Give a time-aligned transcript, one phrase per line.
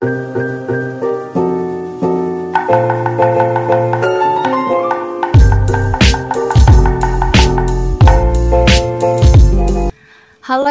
[0.00, 0.08] Halo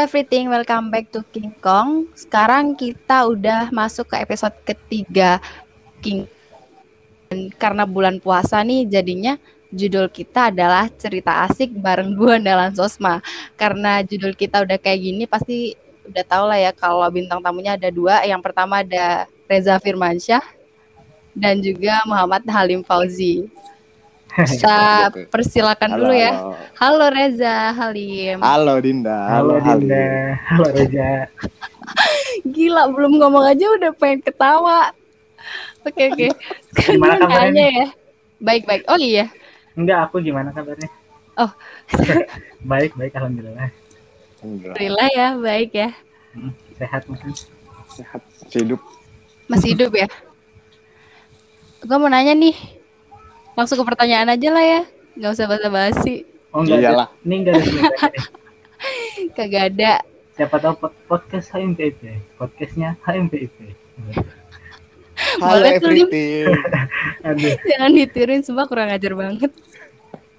[0.01, 2.09] everything, welcome back to King Kong.
[2.17, 5.37] Sekarang kita udah masuk ke episode ketiga
[6.01, 6.25] King
[7.29, 9.37] Dan karena bulan puasa nih jadinya
[9.69, 13.21] judul kita adalah cerita asik bareng gue Dalan Sosma.
[13.53, 15.77] Karena judul kita udah kayak gini pasti
[16.09, 18.25] udah tau lah ya kalau bintang tamunya ada dua.
[18.25, 20.41] Yang pertama ada Reza Firmansyah
[21.37, 23.45] dan juga Muhammad Halim Fauzi.
[24.49, 26.53] Kita persilakan dulu ya.
[26.77, 28.41] Halo Reza, Halim.
[28.41, 29.19] Halo Dinda.
[29.25, 29.89] Halo, Halim.
[29.89, 30.05] Dinda.
[30.53, 31.09] Halo Reza.
[32.53, 34.93] Gila, belum ngomong aja udah pengen ketawa.
[35.81, 36.27] Oke, oke.
[36.75, 37.87] Sekarang Gimana gue kabarnya nanya ya.
[38.39, 38.83] Baik-baik.
[38.85, 39.25] Oh iya.
[39.73, 40.89] Enggak, aku gimana kabarnya?
[41.39, 41.51] Oh.
[42.71, 43.73] baik, baik alhamdulillah.
[44.39, 45.07] Alhamdulillah.
[45.11, 45.89] Ya, baik ya.
[46.31, 47.31] Hmm, Sehat makan.
[47.91, 48.21] Sehat.
[48.49, 48.79] Hidup.
[49.45, 50.07] Masih hidup ya?
[51.81, 52.55] Gue mau nanya nih.
[53.53, 54.81] Langsung ke pertanyaan aja lah ya.
[55.13, 56.23] Nggak usah basa-basi.
[56.49, 56.79] Oh enggak.
[56.79, 57.07] Iyalah.
[57.07, 58.07] ada- Ini enggak ada.
[59.35, 59.91] Kagak ada.
[60.33, 61.99] Siapa tahu pod- podcast HMPIP.
[62.39, 63.75] Podcastnya HMPIP.
[65.43, 66.47] Halo Boleh everything.
[67.27, 69.51] Aduh, Jangan ditiruin, semua kurang ajar banget.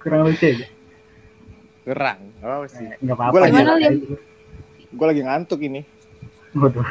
[0.01, 0.65] kurang lucu ya.
[1.83, 2.21] Gerang.
[2.41, 2.85] Oh sih.
[2.85, 3.31] Eh, Enggak apa-apa.
[3.31, 3.95] Gua lagi- Gimana, Lim?
[4.91, 5.81] Gue lagi ngantuk ini.
[6.53, 6.87] Waduh.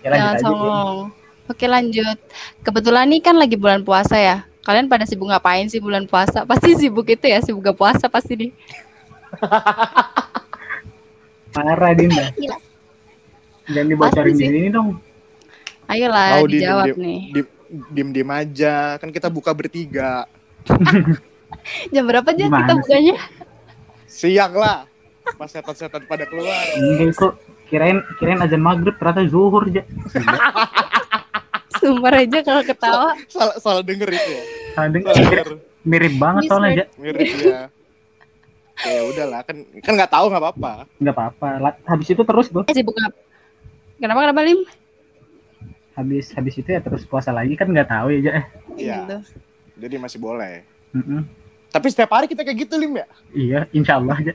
[0.00, 0.96] Ya Jangan songong.
[1.44, 2.18] Oke lanjut.
[2.60, 4.36] Kebetulan nih kan lagi bulan puasa ya.
[4.62, 6.44] Kalian pada sibuk ngapain sih bulan puasa?
[6.50, 8.50] Pasti sibuk itu ya, sibuk gak puasa pasti nih.
[11.52, 12.32] Parah Dinda.
[12.32, 12.56] Gila.
[13.64, 14.98] Jangan dibocorin di sini dong.
[15.86, 17.20] Ayolah Mau di- dijawab di- nih.
[17.30, 17.40] Di,
[17.90, 18.96] diem diem aja.
[18.96, 20.24] Kan kita buka bertiga.
[21.90, 23.16] Jam berapa aja Gimana kita bukanya?
[24.08, 24.78] Siang lah.
[25.38, 26.52] Pas setan-setan pada keluar.
[26.76, 27.32] Enggak kok.
[27.72, 29.80] Kirain kirain azan maghrib ternyata zuhur aja.
[31.80, 33.16] Sumpah aja kalau ketawa.
[33.32, 34.42] Salah, salah denger itu ya.
[34.76, 35.48] Salah mirip, denger.
[35.82, 36.84] mirip banget soalnya aja.
[37.00, 37.62] Mirip ya.
[38.82, 40.72] Ya udahlah kan kan nggak tahu nggak apa-apa.
[41.00, 41.48] Enggak apa-apa.
[41.88, 42.64] Habis itu terus tuh.
[42.68, 43.16] Eh, sibuk apa?
[43.96, 44.60] Kenapa kenapa Lim?
[45.96, 48.30] Habis habis itu ya terus puasa lagi kan nggak tahu ya aja.
[48.36, 48.44] Eh.
[48.76, 48.96] Iya.
[49.00, 49.16] Gitu.
[49.80, 50.62] Jadi masih boleh.
[50.92, 51.41] Mm-mm.
[51.72, 53.06] Tapi setiap hari kita kayak gitu lim ya.
[53.32, 54.32] Iya, insya Allah aja.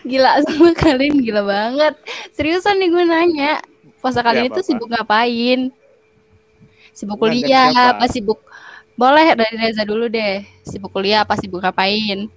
[0.00, 1.94] Gila semua kalian gila banget.
[2.32, 3.52] Seriusan nih gue nanya.
[4.00, 4.68] Puasa kalian Ya, itu apa-apa.
[4.72, 5.60] sibuk ngapain?
[6.96, 8.00] Sibuk kuliah siapa?
[8.00, 8.40] apa sibuk
[8.96, 10.40] boleh dari Reza dulu deh.
[10.64, 12.32] Sibuk kuliah apa sibuk ngapain?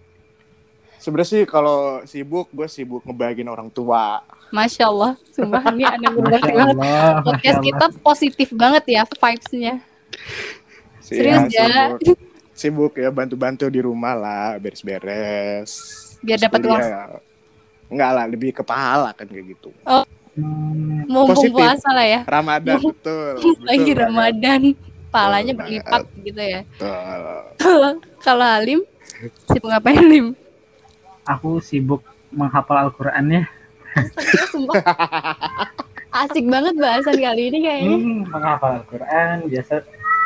[1.00, 4.24] Sebenarnya sih kalau sibuk gue sibuk ngebahagiin orang tua.
[4.52, 6.75] Masya Allah, sumpah ini Masya banget.
[7.24, 9.80] Podcast kita positif banget ya vibes-nya.
[11.03, 12.18] Si- Serius, ya, sibuk.
[12.53, 15.69] Sibuk ya bantu-bantu di rumah lah, beres-beres.
[16.24, 16.80] Biar dapat uang.
[16.80, 17.19] ya.
[17.91, 19.69] Enggak lah, lebih ke pahala kan kayak gitu.
[20.34, 22.22] Hmm, Mumpung puasa lah ya.
[22.24, 23.38] Ramadan betul.
[23.69, 24.62] Lagi betul, Ramadan,
[25.12, 26.62] pahalanya berlipat gitu ya.
[26.80, 28.02] Betul.
[28.24, 28.81] Kalau Halim
[29.46, 30.28] sibuk ngapain Lim?
[31.24, 33.44] aku sibuk menghafal Al-Quran ya.
[33.94, 34.75] Astaga, sumpah.
[36.24, 37.94] Asik banget bahasan kali ini kayaknya.
[37.94, 39.74] Hmm, menghafal Al-Quran, biasa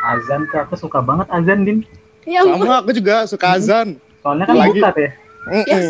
[0.08, 1.78] azan tuh aku suka banget azan, Din.
[2.24, 3.96] Ya Sama aku juga suka azan.
[4.18, 5.10] Soalnya kan Lagi- buka tuh ya.
[5.48, 5.80] Tiap,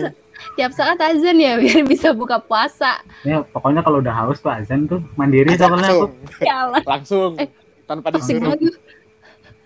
[0.54, 3.02] tiap saat azan ya biar bisa buka puasa.
[3.22, 6.06] Ya, pokoknya kalau udah haus tuh azan tuh mandiri soalnya aku.
[6.06, 7.48] Langsung, Ya Allah, langsung Eh,
[7.84, 8.42] tanpa asik disuruh.
[8.44, 8.60] banget.
[8.60, 8.72] lu.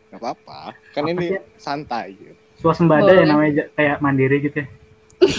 [0.08, 0.58] Gak apa-apa.
[0.90, 1.40] Kan Apa ini sih?
[1.56, 2.06] santai.
[2.14, 2.32] gitu.
[2.58, 3.16] Suasembada Boleh.
[3.16, 4.66] ya namanya kayak mandiri gitu ya.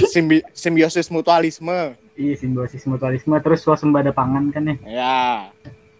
[0.07, 1.93] Simbi- simbiosis mutualisme.
[2.13, 4.75] Iya, simbiosis mutualisme terus suasembada pangan kan ya.
[4.83, 5.17] Ya,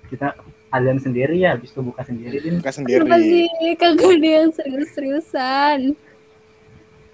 [0.06, 0.38] Kita
[0.74, 2.58] azan sendiri ya, habis itu buka sendiri, Din.
[2.58, 2.82] buka Kenapa
[3.14, 3.46] sendiri.
[3.46, 5.80] sih kagak ada yang serius-seriusan?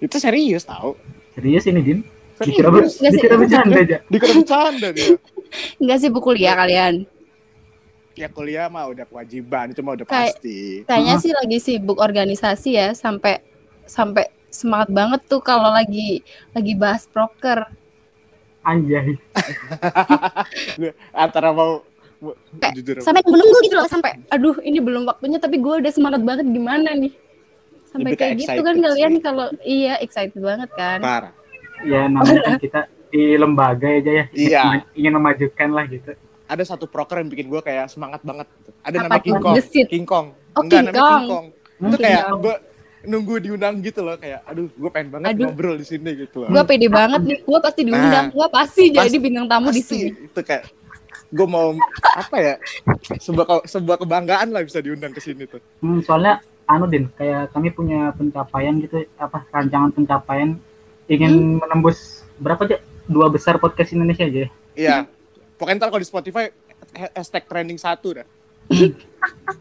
[0.00, 0.96] Itu serius tau.
[1.36, 2.00] Serius ini, Din.
[2.40, 2.56] Serius.
[2.56, 3.04] Dikira, ber- sih.
[3.06, 3.98] dikira bercanda aja.
[4.08, 5.08] Dikira bercanda dia.
[5.80, 7.04] Enggak sibuk kuliah kalian.
[8.16, 10.88] Ya kuliah mah udah kewajiban, itu mah udah Kayak- pasti.
[10.88, 13.44] Kayaknya sih lagi sibuk organisasi ya sampai
[13.84, 17.68] sampai semangat banget tuh kalau lagi lagi bahas proker.
[18.60, 19.20] Anjay.
[21.12, 21.84] Antara mau
[22.54, 26.20] Kayak jujur Sampai menunggu gitu loh sampai aduh ini belum waktunya tapi gue udah semangat
[26.20, 27.12] banget gimana nih.
[27.86, 29.22] Sampai kayak gitu kan kalian sih.
[29.22, 31.00] kalau iya excited banget kan.
[31.00, 31.32] parah.
[31.80, 34.24] Ya namanya kan kita di lembaga aja ya.
[34.30, 34.62] Iya.
[34.92, 36.12] Ingin memajukan lah gitu.
[36.44, 38.46] Ada satu proker yang bikin gue kayak semangat banget.
[38.82, 39.22] Ada Apa tuh?
[39.24, 39.54] King Kong.
[39.88, 40.26] King Kong.
[40.50, 41.26] Oh, Enggak, King namanya King Kong.
[41.30, 41.46] Kong.
[41.50, 42.40] Hmm, Itu King kayak Kong.
[42.40, 42.56] gue
[43.00, 45.48] nunggu diundang gitu loh kayak aduh gue pengen banget Aduh.
[45.48, 46.52] ngobrol di sini gitu loh.
[46.52, 49.80] Gue pede banget nih, gue pasti diundang, Nah, gue pasti jadi pasti- bintang tamu di
[49.80, 50.10] Pasti sini.
[50.28, 50.62] itu kayak
[51.30, 51.72] gue mau
[52.12, 52.54] apa ya
[53.16, 57.70] sebuah sebuah kebanggaan lah bisa diundang ke sini tuh Hmm, soalnya anu Din, kayak kami
[57.70, 60.54] punya pencapaian gitu apa rancangan pencapaian
[61.06, 64.50] ingin menembus berapa aja dua besar podcast Indonesia aja ya.
[64.74, 64.96] iya
[65.54, 66.48] Pokoknya ntar kalau di Spotify
[66.94, 68.26] ha- hashtag trending satu dah.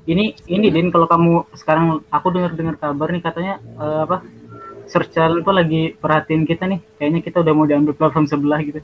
[0.06, 4.24] Ini ini Din kalau kamu sekarang aku dengar dengar kabar nih katanya eh, apa
[4.86, 6.80] search challenge tuh lagi perhatiin kita nih.
[6.95, 8.80] Kayaknya kita udah mau diambil platform sebelah gitu.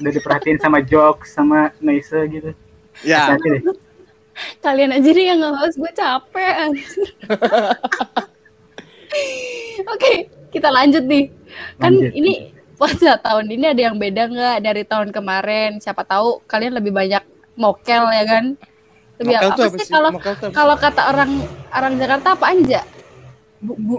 [0.00, 2.50] Udah diperhatiin sama Jokes sama Nice gitu.
[3.02, 3.62] Ya, deh.
[4.58, 6.54] Kalian aja nih yang nge-host, gue capek.
[6.66, 7.08] anjir.
[9.94, 11.30] Oke, kita lanjut nih.
[11.78, 12.10] Kan Lanjut.
[12.14, 15.78] ini puasa tahun ini ada yang beda nggak dari tahun kemarin?
[15.78, 17.22] Siapa tahu kalian lebih banyak
[17.54, 18.44] mokel ya kan?
[19.22, 20.10] Lebih mokel apa, sih kalau
[20.50, 21.30] kalau kata orang
[21.70, 22.82] orang Jakarta apa anja?
[23.62, 23.94] Bu, bu,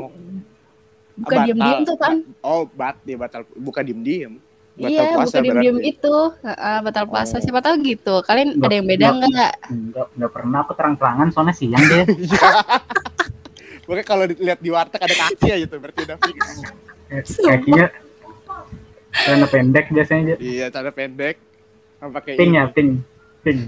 [1.18, 2.15] buka diem-diem tuh kan?
[2.44, 4.38] Oh, bat dia batal buka diem-diem.
[4.75, 5.92] Batal Iya, puasa buka diem-diem berarti.
[5.94, 6.16] itu.
[6.42, 7.36] Heeh, batal puasa.
[7.36, 7.42] Oh.
[7.42, 8.16] Siapa tahu gitu.
[8.22, 9.54] Kalian Nggak- ada yang beda nggak- nggak?
[9.69, 12.04] Enggak, enggak pernah aku terang-terangan soalnya siang deh.
[13.86, 16.39] Pokoknya kalau dilihat di warteg ada kaki aja tuh berarti udah fix.
[17.07, 17.86] Eh, Kakinya
[19.16, 20.36] celana pendek biasanya aja.
[20.39, 21.38] iya, cara pendek.
[21.98, 22.89] Pakai Pink ya, pink.
[23.42, 23.60] Pink.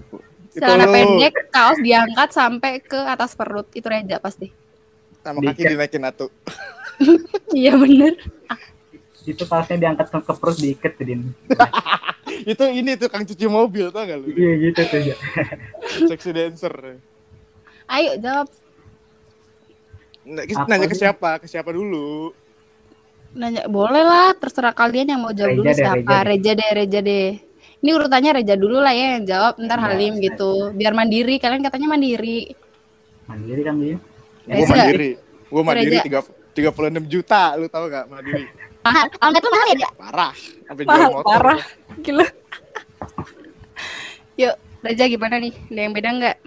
[0.52, 3.70] Celana pendek, kaos diangkat sampai ke atas perut.
[3.72, 4.50] Itu Reja pasti.
[5.20, 6.28] sama kaki dinaikin atu.
[7.54, 8.18] Iya bener.
[9.28, 11.22] Itu kaosnya diangkat ke, ke perut diikat tuh Din.
[12.52, 14.32] itu ini tuh kang cuci mobil tau gak lu?
[14.32, 15.16] Iya gitu tuh ya.
[16.08, 16.72] Sexy dancer.
[17.92, 18.48] Ayo jawab.
[20.28, 21.44] Apa nanya ke siapa?
[21.44, 22.32] Ke siapa dulu?
[23.36, 25.96] Nanya, boleh lah, terserah kalian yang mau jawab Reja dulu deh, siapa.
[26.00, 27.28] Reja Reja deh, Reja deh.
[27.84, 30.72] Ini urutannya Reja dulu lah ya yang jawab, ntar Ya, Halim gitu.
[30.72, 32.56] Biar mandiri, kalian katanya mandiri.
[33.28, 34.00] Mandiri kan Din.
[34.48, 34.74] Gue Reza.
[34.76, 35.12] mandiri.
[35.48, 36.20] Gue mandiri tiga
[36.52, 38.48] tiga puluh enam juta, lu tau gak mandiri?
[38.88, 39.90] Mahal, angkat tuh mahal ya?
[40.00, 40.34] Parah.
[40.64, 41.28] Sampai Mahal, motor.
[41.28, 41.60] parah.
[42.00, 42.26] Gila.
[44.42, 44.56] Yuk,
[44.86, 45.54] Reja gimana nih?
[45.68, 46.38] Ada yang beda nggak?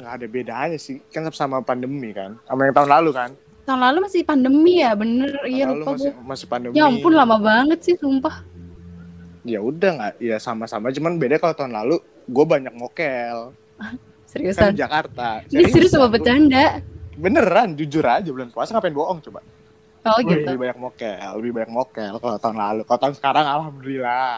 [0.00, 1.04] Nggak ada bedanya sih.
[1.12, 2.40] Kan sama pandemi kan.
[2.48, 3.30] Sama yang tahun lalu kan.
[3.68, 5.30] Tahun lalu masih pandemi ya, bener.
[5.44, 6.24] Iya tahun lalu lupa masih, gue.
[6.24, 6.72] masih pandemi.
[6.78, 8.40] Ya ampun lama banget sih, sumpah.
[9.44, 10.88] Ya udah nggak, ya sama-sama.
[10.88, 13.52] Cuman beda kalau tahun lalu gue banyak mokel.
[14.30, 14.70] Kan Seriusan.
[14.78, 15.42] di Jakarta.
[15.50, 16.78] Ini serius sama bercanda.
[17.18, 19.42] Beneran, jujur aja bulan puasa ngapain bohong coba.
[20.00, 20.48] Oh gitu.
[20.48, 22.80] Lebih banyak mokel, lebih banyak mokel kalau tahun lalu.
[22.88, 24.34] Kalau tahun sekarang alhamdulillah.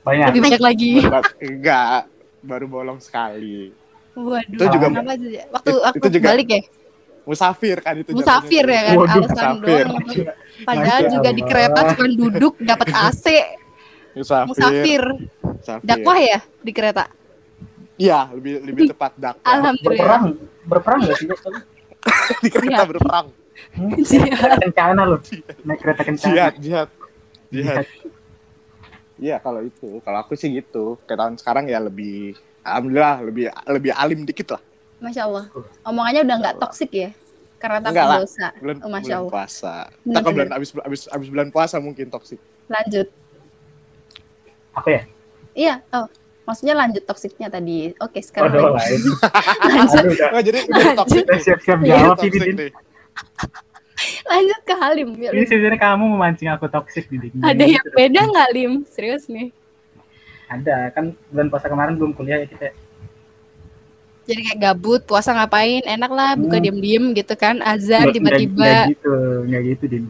[0.00, 0.26] Banyak.
[0.30, 0.92] Lebih banyak lagi.
[1.38, 2.08] Enggak,
[2.40, 3.74] baru bolong sekali.
[4.12, 4.88] Waduh, Itu juga-
[5.18, 5.44] ya?
[5.50, 6.60] Waktu aku itu juga- balik ya?
[7.22, 8.10] Musafir kan itu.
[8.14, 9.84] Musafir ya kan, Waduh, alasan musafir.
[9.84, 10.04] doang.
[10.64, 11.50] Padahal Masya juga di Allah.
[11.50, 13.26] kereta cuma duduk dapat AC,
[14.14, 14.46] Musafir.
[14.48, 15.02] musafir.
[15.42, 15.84] Musafir.
[15.84, 17.04] Dakwah ya di kereta.
[17.96, 19.44] Iya, lebih lebih tepat dakwah.
[19.44, 20.00] Alhamdulillah.
[20.00, 20.24] Berperang.
[20.64, 21.26] Berperang gak sih?
[22.44, 22.88] Di kereta Iya.
[22.88, 23.26] berperang.
[23.76, 24.56] Iya.
[24.60, 25.20] Kencana loh.
[25.62, 26.28] Naik kereta kencana.
[26.28, 26.88] Jihad, jihad.
[27.48, 27.86] Jihad.
[29.16, 31.00] Iya, kalau itu, kalau aku sih gitu.
[31.04, 34.62] Kayak tahun sekarang ya lebih alhamdulillah lebih lebih alim dikit lah.
[34.98, 35.44] Masya Allah.
[35.82, 37.10] Omongannya udah nggak toksik ya?
[37.56, 38.18] Karena takut Enggak lah.
[38.20, 38.46] dosa.
[38.60, 39.32] Bulan, Oh, Masya bulan Allah.
[39.32, 39.74] puasa.
[39.88, 42.40] Bener, Ntar kalau bulan abis, abis, abis bulan puasa mungkin toksik.
[42.68, 43.08] Lanjut.
[44.72, 45.02] Apa ya?
[45.56, 46.06] Iya, oh.
[46.46, 47.90] Maksudnya lanjut toksiknya tadi.
[47.98, 49.18] Oke, sekarang Waduh, lanjut.
[49.66, 50.28] lanjut, Aduh, udah.
[50.30, 51.42] Oh, jadi jadi toksik Udah nih.
[51.42, 52.66] siap-siap Iya, jawab ini.
[54.30, 55.08] Lanjut ke Halim.
[55.16, 57.30] Ini sebenarnya kamu memancing aku toksik nih.
[57.30, 57.40] Din.
[57.40, 58.72] Ada yang beda nggak Lim?
[58.86, 59.50] Serius nih.
[60.46, 62.70] Ada kan bulan puasa kemarin belum kuliah ya kita.
[64.26, 65.86] Jadi kayak gabut, puasa ngapain?
[65.86, 66.64] Enak lah, buka Hmm.
[66.66, 67.62] diem-diem gitu kan.
[67.62, 68.58] Azan tiba-tiba.
[68.58, 69.14] nggak gitu,
[69.46, 70.04] nggak gitu din.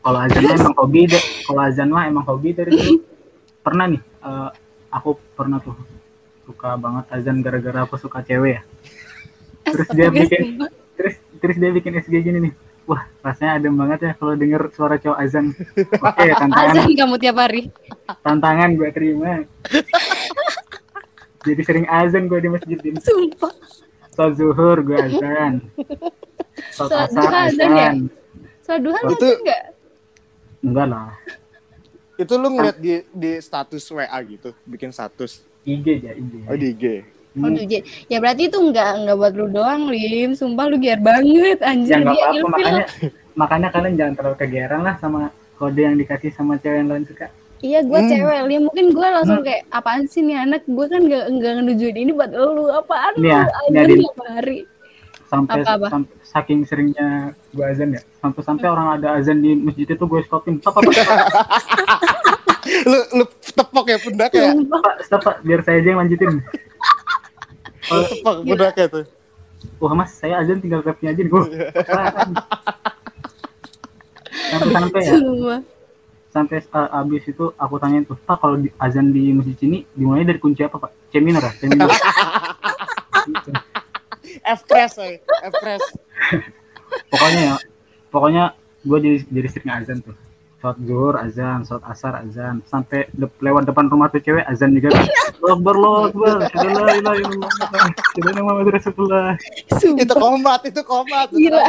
[0.00, 1.24] Kalau azan mah emang hobi deh.
[1.46, 2.94] Kalau azan mah emang hobi dari dulu.
[3.62, 4.50] Pernah nih, eh,
[4.90, 5.76] aku pernah tuh
[6.42, 8.62] suka banget azan gara-gara aku suka cewek ya.
[9.70, 10.58] Terus dia bikin,
[10.98, 12.52] terus terus dia bikin SG gini nih.
[12.84, 15.44] Wah, rasanya adem banget ya kalau denger suara cowok azan.
[15.78, 17.60] Oke, tantangan Azan kamu tiap hari.
[18.20, 19.32] tantangan gue terima.
[21.40, 22.94] Jadi sering azan gue di masjid din.
[22.98, 23.52] Sumpah.
[24.10, 25.52] Sholat zuhur gue azan.
[26.70, 27.90] Sholat Sholat duha asar azan ya?
[28.60, 29.62] Soal duha Itu- azan nggak?
[30.60, 31.10] Enggak lah.
[32.14, 35.40] Itu lu ngeliat di di status WA gitu, bikin status.
[35.62, 36.32] IG aja, IG.
[36.44, 36.84] Oh di IG.
[37.32, 37.62] Oh, Hmm.
[38.06, 40.34] Ya berarti itu nggak nggak buat lu doang, Lim.
[40.34, 41.94] Sumpah lu giar banget, anjir.
[41.96, 42.50] ya Dia apa-apa ilfil.
[42.50, 42.84] makanya
[43.32, 45.20] makanya kalian jangan terlalu kegeran lah sama
[45.54, 48.08] kode yang dikasih sama cewek yang lain suka Iya, gue Hmm.
[48.08, 48.62] cewek, Lim.
[48.66, 49.46] Mungkin gue langsung Hmm.
[49.46, 50.64] kayak, apaan sih nih anak?
[50.64, 52.66] Gue kan nggak nggak ngenujuin ini buat lu.
[52.68, 53.76] Apaan ya, lu?
[53.76, 53.98] Adin.
[54.00, 54.58] tiap hari.
[55.22, 55.86] sampai, Apa-apa?
[55.88, 57.08] sampai saking seringnya
[57.48, 60.90] gue azan ya sampai sampai orang ada azan di masjid itu gue stopin stop apa
[60.90, 61.06] stop,
[62.84, 64.50] lu lu tepok ya pundak ya?
[65.00, 65.36] Stop Pak.
[65.40, 66.42] biar saya aja yang lanjutin
[67.90, 69.04] Pundak ya tuh.
[69.76, 71.42] wah mas saya azan tinggal grabnya aja nih gue
[74.50, 75.12] sampai sampai ya
[76.30, 80.22] sampai uh, abis itu aku tanya tuh pak kalau di, azan di masjid sini dimulai
[80.22, 81.90] dari kunci apa pak C minor ya C minor.
[84.46, 85.18] F press, eh.
[85.20, 85.82] F press.
[87.10, 87.56] pokoknya ya
[88.14, 88.44] pokoknya
[88.86, 90.14] gue jadi jadi sering azan tuh
[90.60, 92.60] sholat zuhur azan sholat asar azan.
[92.64, 94.92] Sampai de- lewat depan rumah tuh cewek azan juga.
[95.40, 96.36] Allahu Akbar
[98.38, 99.34] Muhammad Rasulullah.
[99.96, 101.28] Itu komat, itu komat.
[101.30, 101.64] Gila.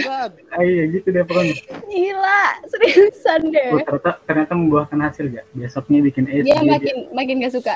[0.60, 1.56] iya gitu deh pokoknya.
[1.82, 3.70] Gila, seriusan deh.
[3.72, 7.76] Oh, ternyata ternyata membuahkan hasil ya besoknya bikin SG Dia dia- makin makin gak suka.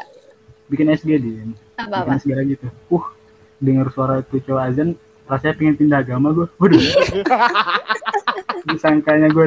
[0.66, 1.44] bikin SG dia.
[1.78, 2.12] Apa-apa.
[2.12, 3.06] bikin SG lagi tuh uh
[3.56, 4.90] dengar suara itu cowok azan
[5.26, 6.82] rasanya pengen pindah agama gue waduh.
[8.68, 9.46] Disangkanya gue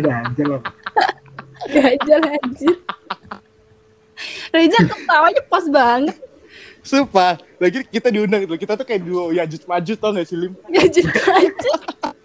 [1.68, 2.74] aja Gajal anjir.
[4.50, 6.16] Reza ketawanya pas banget.
[6.80, 8.56] Sumpah, lagi kita diundang gitu.
[8.56, 10.52] Kita tuh kayak duo Yajuj Majud tau gak sih, Lim?
[10.66, 11.76] Gajal anjir.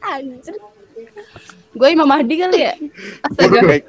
[0.02, 0.56] Anjir.
[1.74, 2.74] Gue Imam Mahdi kali ya?
[3.24, 3.60] Astaga.
[3.60, 3.82] Gak, gak,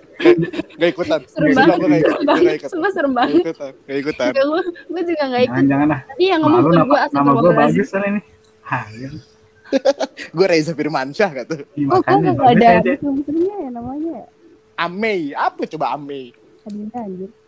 [0.75, 1.20] gak ikutan.
[1.28, 1.76] Serem banget.
[1.76, 2.16] gue gak Serem ikutan.
[2.16, 2.54] Gue gak banget.
[2.56, 2.70] ikutan.
[2.73, 3.42] Sumpah serem Gak banget.
[3.44, 3.73] ikutan.
[3.78, 4.30] Gak ikutan.
[4.32, 5.54] Gue, gue juga gak ikut.
[5.54, 8.20] jangan jangan lah Tadi yang ngomong nama, gue nama gue bagus kan ini
[8.64, 9.08] Hah, ya.
[10.30, 11.58] Gue Reza Firmansyah gak tuh.
[11.75, 14.26] Iya, Oh, kok gak ada muslim-muslimnya ya namanya ya?
[14.76, 15.33] Amei.
[15.33, 16.35] Apa coba Amei?
[16.64, 17.31] Adinda anjir.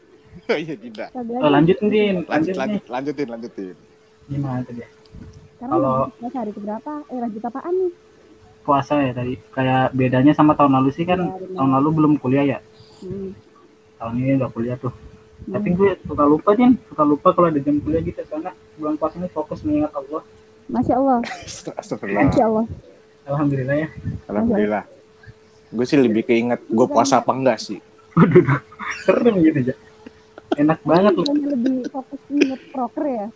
[0.47, 1.09] Iya, tidak.
[1.11, 3.75] Kagak Oh, lanjut Din, Lanjut, lanjut lanjutin, lanjutin.
[4.28, 4.85] Gimana tadi?
[4.85, 4.88] ya?
[5.59, 6.92] Kalau- puasa hari keberapa?
[7.09, 7.92] Eh lanjut apaan nih?
[8.61, 9.35] Puasa ya tadi.
[9.49, 12.59] Kayak bedanya sama tahun lalu sih kan, Ya, tahun lalu belum kuliah ya.
[13.00, 13.33] Hmm.
[13.97, 14.92] Tahun ini udah kuliah tuh.
[15.47, 19.16] Tapi gue suka lupa Din, suka lupa kalau ada jam kuliah gitu karena bulan puasa
[19.16, 20.21] ini fokus mengingat Allah.
[20.66, 21.18] Masya Allah,
[21.80, 22.26] Astagfirullah.
[22.28, 22.66] Masya Allah.
[23.25, 23.88] Alhamdulillah ya.
[24.28, 24.85] Alhamdulillah.
[25.73, 27.78] Gue sih lebih keinget gue puasa apa enggak sih.
[29.04, 29.75] Serem gitu ya.
[30.56, 31.26] Enak banget loh.
[31.26, 33.26] Lebih fokus inget proker ya?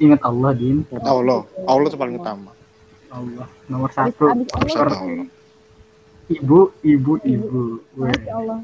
[0.00, 0.82] Ingat Allah Din.
[1.04, 1.40] Allah.
[1.68, 2.50] Allah tuh paling utama.
[3.14, 4.24] Allah nomor Abis, satu.
[4.26, 5.28] abis Allah, Nomor satu langsung Allah.
[6.24, 7.60] Ibu, ibu, ibu.
[7.94, 8.58] Masya Allah.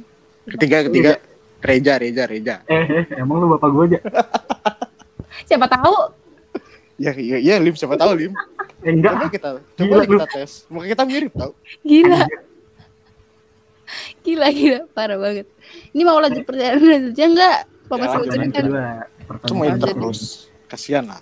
[0.49, 1.13] Ketiga, ketiga.
[1.61, 2.55] Reja, Reja, Reja.
[2.65, 4.01] Eh, eh, emang lu bapak gue aja?
[5.45, 5.95] Siapa tahu?
[6.97, 7.77] Ya, iya, iya, Lim.
[7.77, 8.33] Siapa tahu, Lim.
[8.81, 9.13] Eh, enggak.
[9.13, 10.51] Coba kita, coba kita tes.
[10.73, 11.53] Mungkin kita mirip tau.
[11.85, 12.25] Gila.
[14.21, 14.81] Gila, gila.
[14.91, 15.47] Parah banget.
[15.91, 17.57] Ini mau lanjut pertanyaan selanjutnya enggak?
[17.61, 18.59] Apa Ya, masih lanjut, mau cerita?
[19.47, 19.87] Cuma kedua.
[19.89, 20.21] terus.
[20.67, 21.21] Kasian lah.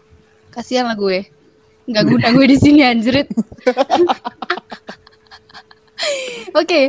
[0.51, 1.25] Kasihan lah gue.
[1.85, 3.29] Nggak guna gue di sini anjrit.
[6.55, 6.81] Oke.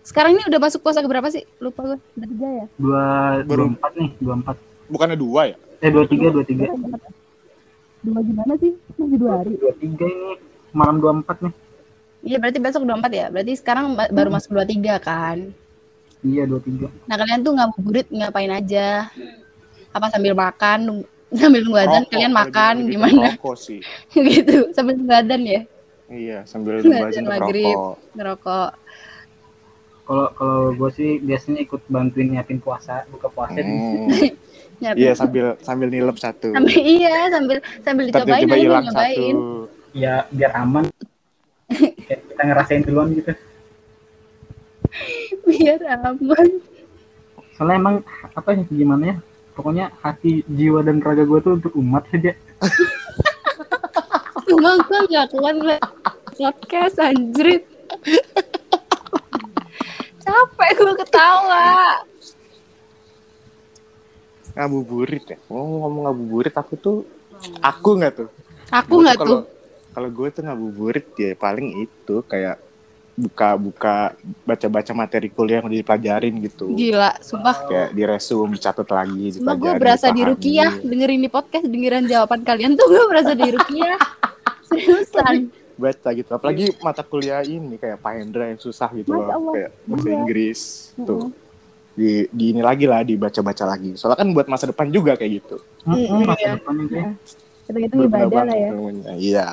[0.00, 1.44] Sekarang ini udah masuk puasa keberapa sih?
[1.58, 1.98] Lupa gue.
[2.16, 2.66] Udah tiga ya?
[2.74, 3.04] Dua,
[3.38, 4.56] dua Baru- empat nih, dua empat.
[4.88, 5.56] Bukannya dua ya?
[5.78, 6.66] Eh, dua tiga, dua tiga.
[8.00, 8.72] Dua gimana sih?
[8.96, 9.54] Masih dua hari.
[9.54, 10.30] Dua tiga ini
[10.72, 11.52] malam dua empat nih.
[12.20, 13.26] Iya berarti besok 24 ya.
[13.28, 15.38] Berarti sekarang ba- baru masuk 23 kan.
[16.20, 16.92] Iya dua tiga.
[17.04, 19.08] Nah kalian tuh ngabuburit ngapain aja?
[19.90, 21.00] Apa sambil makan,
[21.40, 23.26] sambil nunggu azan kalian makan di- di- gimana?
[23.34, 23.80] Rokok sih.
[24.28, 25.62] gitu sambil nunggu azan ya
[26.06, 27.72] Iya, sambil nunggu azan Maghrib.
[27.72, 27.94] rokok.
[28.12, 28.70] ngerokok.
[30.02, 34.10] Kalau kalau gue sih biasanya ikut bantuin nyiapin puasa, buka puasa di Hmm.
[34.96, 36.50] Iya, sambil sambil nilep satu.
[36.50, 39.12] sambil iya sambil sambil dicobain hilang nyobain.
[39.12, 39.68] satu.
[39.92, 40.84] ya biar aman.
[42.10, 43.30] Kayak kita ngerasain duluan gitu.
[45.46, 46.48] Biar aman.
[47.54, 47.96] Soalnya emang
[48.34, 49.16] apa ya gimana ya?
[49.54, 52.34] Pokoknya hati, jiwa dan raga gue tuh untuk umat aja.
[54.50, 55.54] Cuma gue gak kuat
[56.34, 57.62] podcast anjrit.
[60.26, 62.02] Capek gue ketawa.
[64.58, 65.38] Ngabuburit ya.
[65.46, 67.06] Ngomong ngomong ngabuburit aku tuh
[67.62, 68.28] aku nggak tuh.
[68.74, 69.59] Aku nggak tuh.
[70.00, 72.56] Kalau gue tuh ngabuburit ya paling itu kayak
[73.20, 74.16] buka-buka
[74.48, 76.72] baca-baca materi kuliah yang udah dipelajarin gitu.
[76.72, 77.68] Gila, sumpah.
[77.68, 80.24] Kayak di resume dicatat lagi, Cuma gue berasa di.
[80.24, 84.00] Rukiah dengerin di podcast dengerin jawaban kalian tuh gue berasa di Rukiah.
[84.72, 85.52] Seriusan.
[85.80, 86.28] baca gitu.
[86.32, 89.52] Apalagi mata kuliah ini kayak Pak Hendra yang susah gitu loh, Allah.
[89.52, 90.16] kayak bahasa Iya.
[90.16, 90.60] Inggris
[90.96, 91.32] tuh.
[91.96, 93.96] Di, di ini lagi lah dibaca-baca lagi.
[93.96, 95.56] Soalnya kan buat masa depan juga kayak gitu.
[95.88, 96.52] Mm-mm, masa iya.
[96.56, 97.08] depan itu ya.
[97.64, 98.70] Hitung-hitung Berguna ibadah lah ya.
[99.16, 99.48] Iya.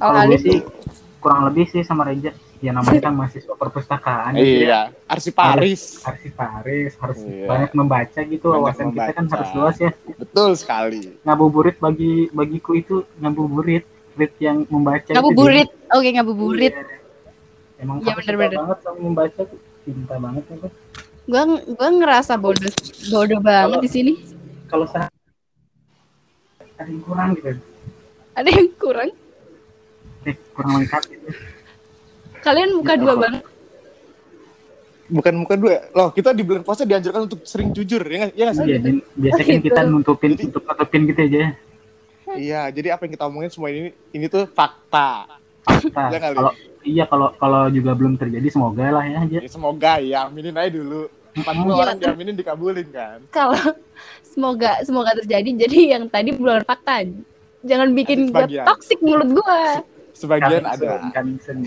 [0.00, 0.58] Kalau Kalau gue Alif sih
[1.20, 2.32] kurang lebih sih sama Reja.
[2.60, 4.32] Ya namanya kan mahasiswa perpustakaan.
[4.34, 4.60] gitu ya.
[4.60, 6.00] Iya, arsiparis.
[6.02, 7.46] Arsiparis harus Iya.
[7.46, 8.46] banyak membaca gitu.
[8.46, 9.90] Banyak Wawasan kita kan harus luas ya.
[10.14, 11.00] Betul sekali.
[11.22, 15.68] Ngabuburit bagi bagiku itu ngabuburit rit yang membaca ngabuburit.
[15.90, 16.72] Oke, dia- ngabuburit.
[16.74, 16.84] Iya.
[17.78, 18.50] Emang Iya, aku bener-bener.
[18.50, 20.68] suka banget sama membaca tuh cinta banget aku.
[21.22, 22.72] Gue gue ngerasa bodoh
[23.06, 24.12] bodoh banget Kalau- di sini.
[24.66, 25.08] Kalau saya
[26.74, 27.56] ada yang kurang gitu,
[28.30, 29.10] Ada yang kurang.
[30.22, 31.28] Eh, kurang lengkap gitu.
[32.40, 33.02] Kalian muka Gitu.
[33.02, 33.42] dua banget.
[35.10, 35.90] Bukan muka dua.
[35.90, 38.64] Loh, kita di bulan puasa dianjurkan untuk sering jujur, ya nggak ya nggak sih?
[38.64, 38.78] Iya,
[39.12, 39.66] biasanya kan gitu.
[39.66, 41.38] kita nutupin Jadi- untuk nutupin gitu aja.
[41.38, 41.50] ya.
[42.30, 45.26] Iya, jadi apa yang kita omongin semua ini ini tuh fakta.
[45.60, 46.02] Fakta.
[46.08, 46.36] Iya kali.
[46.38, 49.38] Kalau iya kalau kalau juga belum terjadi semoga lah ya aja.
[49.42, 51.10] Ya, semoga ya, aminin aja dulu.
[51.32, 51.74] 40 Iya.
[51.76, 53.18] orang diaminin dikabulin kan.
[53.28, 53.58] Kalau
[54.24, 55.50] semoga semoga terjadi.
[55.58, 57.02] Jadi yang tadi bulan fakta.
[57.60, 59.60] Jangan bikin gue toxic mulut gue.
[60.20, 61.00] Sebagian ada.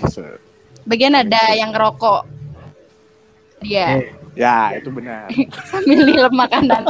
[0.06, 0.40] Se-
[0.86, 2.22] Bagian ada yang ngerokok.
[3.64, 5.30] Dia Eh, Ya, itu benar.
[5.70, 6.84] sambil nilep makanan.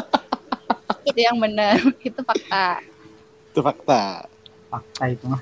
[1.10, 1.76] itu yang benar.
[2.00, 2.80] Itu fakta.
[3.52, 4.28] Itu fakta.
[4.72, 5.42] fakta itu mah.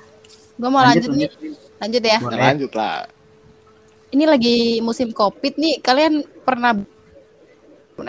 [0.58, 1.30] Gue mau lanjut, nih.
[1.80, 2.18] Lanjut ya.
[2.20, 2.38] Boleh.
[2.38, 3.06] lanjut lah.
[4.12, 5.80] Ini lagi musim Covid nih.
[5.80, 6.76] Kalian pernah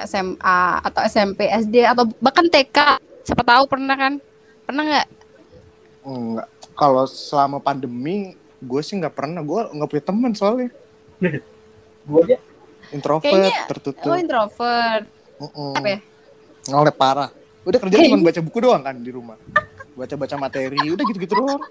[0.04, 3.00] SMA atau SMP, SD atau bahkan TK?
[3.24, 4.14] Siapa tahu pernah kan?
[4.68, 5.08] Pernah nggak?
[6.04, 6.48] Enggak.
[6.74, 9.42] Kalau selama pandemi, gue sih nggak pernah.
[9.42, 10.70] Gue nggak punya teman soalnya.
[12.04, 12.38] Gue aja
[12.92, 14.06] Introvert, Kayaknya- tertutup.
[14.06, 15.06] Oh introvert.
[15.42, 15.74] Mm-mm.
[15.74, 16.00] Apa ya?
[16.70, 17.30] Ngelep parah.
[17.64, 19.38] Udah kerja cuma baca buku doang kan di rumah.
[19.98, 21.62] Baca-baca materi, udah gitu-gitu doang.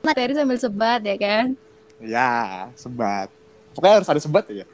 [0.00, 1.46] Materi sambil sebat ya kan?
[2.00, 3.28] Ya, sebat.
[3.74, 4.66] Pokoknya harus ada sebat aja.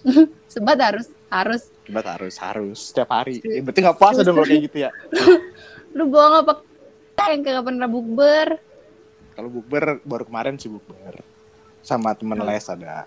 [0.50, 1.62] Sebat harus harus.
[1.86, 2.78] Sebat harus, harus.
[2.90, 3.38] Setiap hari.
[3.44, 4.90] Eh, berarti nggak puasa dong kalau kayak gitu ya.
[5.96, 6.64] Lu bohong apa?
[7.28, 8.48] Yang kagak pernah bukber.
[9.30, 11.20] Kalau bukber, baru kemarin sih bukber.
[11.80, 13.04] Sama temen les ada.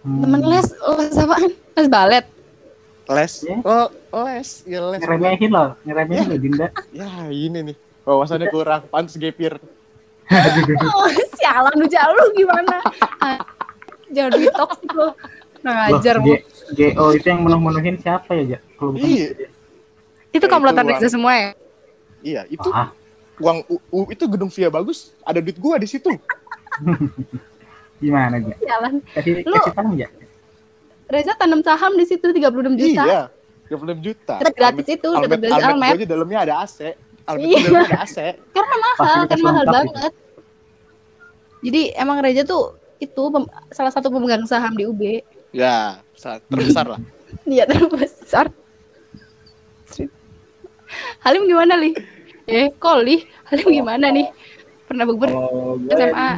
[0.00, 1.50] hmm, Temen les, les apaan?
[1.74, 2.26] Les balet.
[3.06, 3.32] Les?
[3.42, 3.56] Ya.
[3.62, 3.88] Oh,
[4.24, 4.48] les.
[4.64, 5.00] Ya les.
[5.00, 6.66] ngeremehin loh, ngeremehin loh Dinda.
[6.90, 7.76] Ya, ini nih.
[8.02, 8.82] Wawasannya kurang.
[8.88, 9.60] Pantes gapir.
[10.86, 12.80] Oh, sialan lu jauh lu gimana?
[14.08, 15.08] Jangan di toxic lu.
[15.58, 16.36] Nah, Loh, ngajar lu.
[16.70, 18.58] GO itu yang menuh-menuhin siapa ya, Ja?
[18.76, 19.28] Kalau bukan Iya.
[20.30, 21.50] Itu Ya, komplotan Reza semua ya?
[22.20, 22.92] Iya, itu Ah,
[23.38, 25.14] uang U, U- itu gedung via bagus.
[25.22, 26.10] Ada duit gua di situ.
[28.02, 28.54] gimana, Ja?
[28.56, 28.94] Sialan.
[29.10, 30.08] Kasih, Lu- kasih Ja?
[31.08, 33.02] Reza tanam saham di situ 36 juta.
[33.02, 33.22] Iya.
[33.68, 34.34] 36 juta.
[34.38, 35.88] Dapat gratis Almet- itu, dapat Almet, gratis Almet Almet.
[35.88, 36.78] gua aja dalamnya ada AC.
[37.24, 37.58] Almet Iya.
[37.60, 38.16] dalamnya ada AC.
[38.56, 40.12] Karena mahal, kan mahal banget.
[41.58, 42.64] Jadi emang Reza tuh
[42.98, 43.22] itu
[43.70, 45.02] salah satu pemegang saham di UB.
[45.50, 47.00] Ya, sa- terbesar lah.
[47.44, 48.48] Iya terbesar.
[51.20, 51.92] Halim gimana li?
[52.48, 53.20] Eh, kok li?
[53.52, 54.26] Halim gimana nih?
[54.88, 56.30] Pernah bukber Kalau gue, SMA?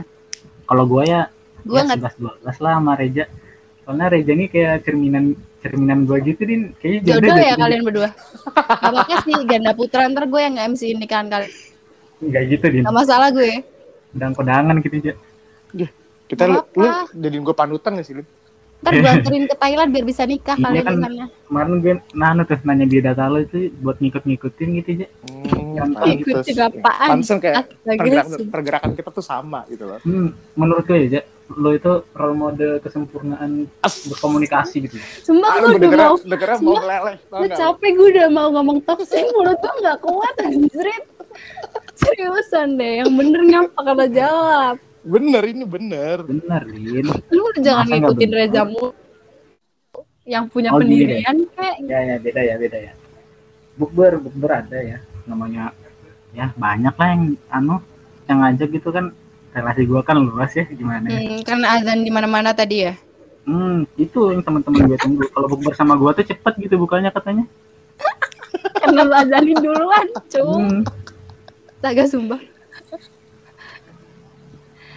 [0.67, 1.23] kalau gue ya,
[1.63, 3.25] Gua ya nggak 11 12 lah sama Reja.
[3.87, 5.25] Soalnya Reja ini kayak cerminan
[5.63, 6.75] cerminan gue gitu din.
[6.83, 7.63] Kayaknya jodoh deh, ya Din.
[7.63, 8.09] kalian berdua.
[8.11, 11.53] Gak apa-apa sih ganda putra ntar gue yang nge-MC nikahan kalian.
[12.19, 12.83] Enggak gitu din.
[12.83, 13.63] Gak masalah gue.
[14.11, 15.15] Sedang kodangan gitu aja.
[16.31, 16.79] Kita lu, Apa?
[16.79, 16.87] lu
[17.19, 18.23] jadiin gua panutan gak sih lu?
[18.81, 20.97] Ntar gue anterin ke Thailand biar bisa nikah Iya kalian kan.
[20.99, 21.25] sana.
[21.45, 25.07] Kemarin gue nanya tuh nanya biodata lo itu buat ngikut-ngikutin gitu aja.
[25.29, 26.17] Hmm, Yang pantes.
[26.17, 27.09] Ikutin apaan?
[27.11, 30.01] Pantesan kayak pergerakan, pergerakan kita tuh sama gitu loh.
[30.01, 34.97] Hmm, menurut gue ya, Ja, lo itu role model kesempurnaan berkomunikasi gitu.
[35.21, 39.25] Sumpah Ah, gue udah mau dengernya mau meleleh, Gue capek gue udah mau ngomong toxic
[39.31, 41.05] mulut gue gak kuat anjrit
[41.95, 46.21] Seriusan deh yang bener ngapa kata jawab Bener, ini bener.
[46.23, 47.09] Bener, Lin.
[47.33, 48.31] Lu jangan Masa ngikutin?
[48.31, 48.93] Reza Mu
[50.29, 52.93] Yang punya Oh, gini pendirian kayak Ya, ya, beda ya, beda ya.
[53.75, 54.99] Bukber, bukber ada ya.
[55.25, 55.73] Namanya,
[56.31, 57.77] ya banyak lah yang, anu,
[58.27, 59.11] yang ngajak gitu kan.
[59.51, 61.19] Relasi gue kan luas ya, gimana ya.
[61.19, 62.95] hmm, Karena azan di mana mana tadi ya
[63.43, 65.27] Hmm, itu yang teman-teman gue tunggu.
[65.27, 67.49] Kalau bukber sama gue tuh cepet gitu bukannya katanya.
[68.79, 70.81] Karena lu azanin duluan cu Hmm,
[71.81, 72.39] Saga sumpah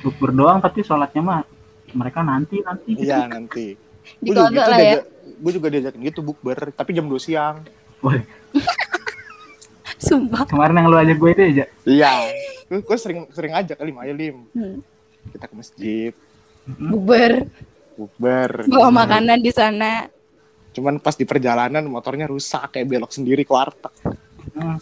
[0.03, 1.39] bukber doang tapi sholatnya mah
[1.95, 2.89] mereka nanti nanti.
[2.93, 3.07] gitu.
[3.07, 3.79] Iya nanti.
[4.19, 5.07] Gue juga, gitu lah ya diajak-
[5.39, 7.63] gua juga diajakin gitu bukber, tapi jam 2 siang.
[10.03, 11.65] Sumpah kemarin yang lu ajak gue itu aja.
[11.87, 12.11] Iya.
[12.67, 14.37] Gue sering sering ajak kali, ayo Lim.
[14.51, 14.77] hmm.
[15.31, 16.11] Kita ke masjid,
[16.67, 17.47] Bukber
[17.95, 18.67] bukber.
[18.67, 20.09] Bawa makanan di sana
[20.73, 23.93] Cuman pas di perjalanan motornya rusak kayak belok sendiri ke warteg.
[24.57, 24.81] Hmm.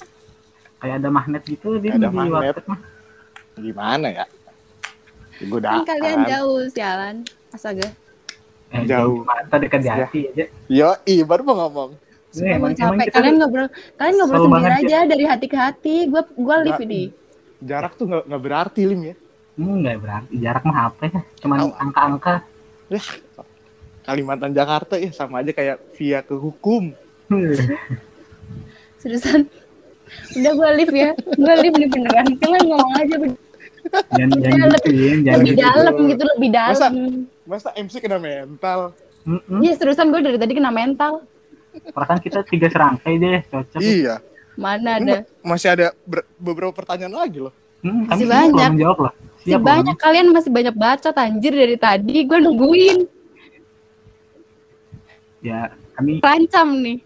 [0.79, 2.55] Kayak ada magnet gitu dia Ada di magnet.
[2.55, 2.79] warteg mah.
[3.59, 4.25] Gimana ya?
[5.41, 7.15] Gue Kan kalian jauh sialan
[7.49, 7.89] Astaga
[8.71, 9.27] Eh, Jauh.
[9.27, 9.95] Mata dekat di Ya.
[9.99, 10.45] hati aja.
[10.65, 11.91] Yo, iya baru mau ngomong.
[12.31, 13.67] Ini Emang capek kita Kalian ngobrol
[13.99, 17.03] Kalian ngobrol sendiri banget, aja dari hati ke hati Gue gue live ini
[17.59, 19.15] Jarak tuh nggak nggak berarti Lim ya.
[19.53, 21.19] Hmm, nggak berarti jarak mah apa ya?
[21.37, 22.33] Cuman angka-angka.
[24.01, 26.95] Kalimantan Jakarta ya sama aja kayak via ke hukum.
[28.97, 29.47] Seriusan
[30.33, 33.40] Udah gue live ya Gue live nih beneran Kalian ngomong aja bener-
[34.11, 35.61] jangan jangan Lebih- gituin, jangan lebih gitu.
[35.63, 36.93] dalam gitu lebih Masa- dalam
[37.43, 38.79] Masa MC kena mental?
[39.55, 41.21] Iya seriusan gue dari tadi kena mental
[41.71, 43.79] Perasaan kita tiga serangkai deh, cocok.
[43.79, 44.19] Iya.
[44.53, 47.55] Mana ada masih ada ber- beberapa pertanyaan lagi loh.
[47.79, 48.51] Hmm, Masih banyak.
[48.61, 49.13] loh menjawab lah.
[49.15, 52.97] Masih loh banyak kalian masih banyak bacot anjir dari tadi gue nungguin.
[55.39, 56.97] Ya, kami Rancam nih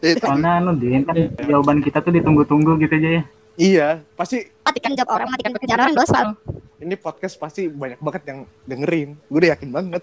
[0.00, 3.22] Eh, soalnya anu Din, kan jawaban kita tuh ditunggu-tunggu gitu aja ya.
[3.60, 6.32] Iya, pasti Matikan jawab orang Matikan pekerjaan orang dosa
[6.80, 9.08] ini podcast pasti banyak banget yang dengerin.
[9.28, 10.02] Gue udah yakin banget.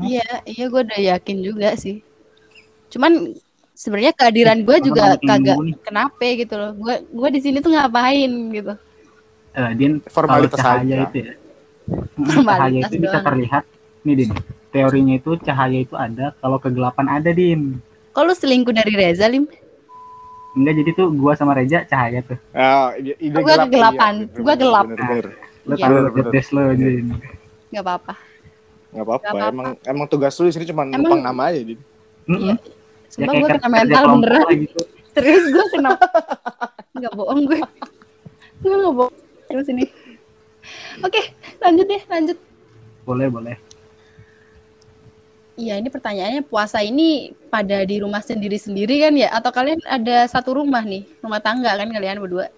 [0.00, 2.00] Iya iya gue udah yakin juga sih
[2.88, 3.36] Cuman
[3.76, 8.72] sebenarnya kehadiran gue juga kagak kenapa gitu loh gue gue di sini tuh ngapain gitu
[9.56, 11.04] Eh, Din, Formalitas kalau cahaya aja.
[11.08, 11.32] itu ya.
[12.16, 13.64] Mm, Formalitas cahaya itu bisa terlihat
[14.04, 14.30] nih din
[14.72, 17.76] teorinya itu cahaya itu ada kalau kegelapan ada din
[18.16, 19.44] lu selingkuh dari Reza, Lim?
[20.56, 24.14] Enggak jadi tuh gua sama Reja cahaya tuh Ah, ide, ide Gua gelap, kegelapan.
[24.24, 24.84] iya, Gua gelap.
[24.86, 25.26] bener, bener.
[25.62, 25.84] lo Iya.
[25.84, 27.06] tahu tes lo din
[27.68, 28.14] Gak apa-apa.
[28.88, 29.26] Nggak apa-apa.
[29.26, 29.52] Nggak apa-apa.
[29.52, 31.80] Emang emang tugas lu di sini cuma Emang- numpang nama aja, Din.
[32.24, 32.56] Mm-mm.
[33.06, 34.46] Sumpah kayak gue kena mental beneran.
[34.56, 34.80] gitu.
[35.12, 35.90] Serius gue kena.
[36.96, 37.60] Gak bohong gue.
[38.58, 39.14] Gue gak bohong.
[39.46, 39.84] Terus ini.
[40.98, 41.20] Oke,
[41.58, 42.38] lanjut deh, lanjut.
[43.02, 43.54] boleh boleh
[45.56, 49.32] Iya, ini pertanyaannya puasa ini pada di rumah sendiri-sendiri kan ya?
[49.32, 51.08] Atau kalian ada satu rumah nih?
[51.18, 52.52] Rumah tangga kan kalian berdua?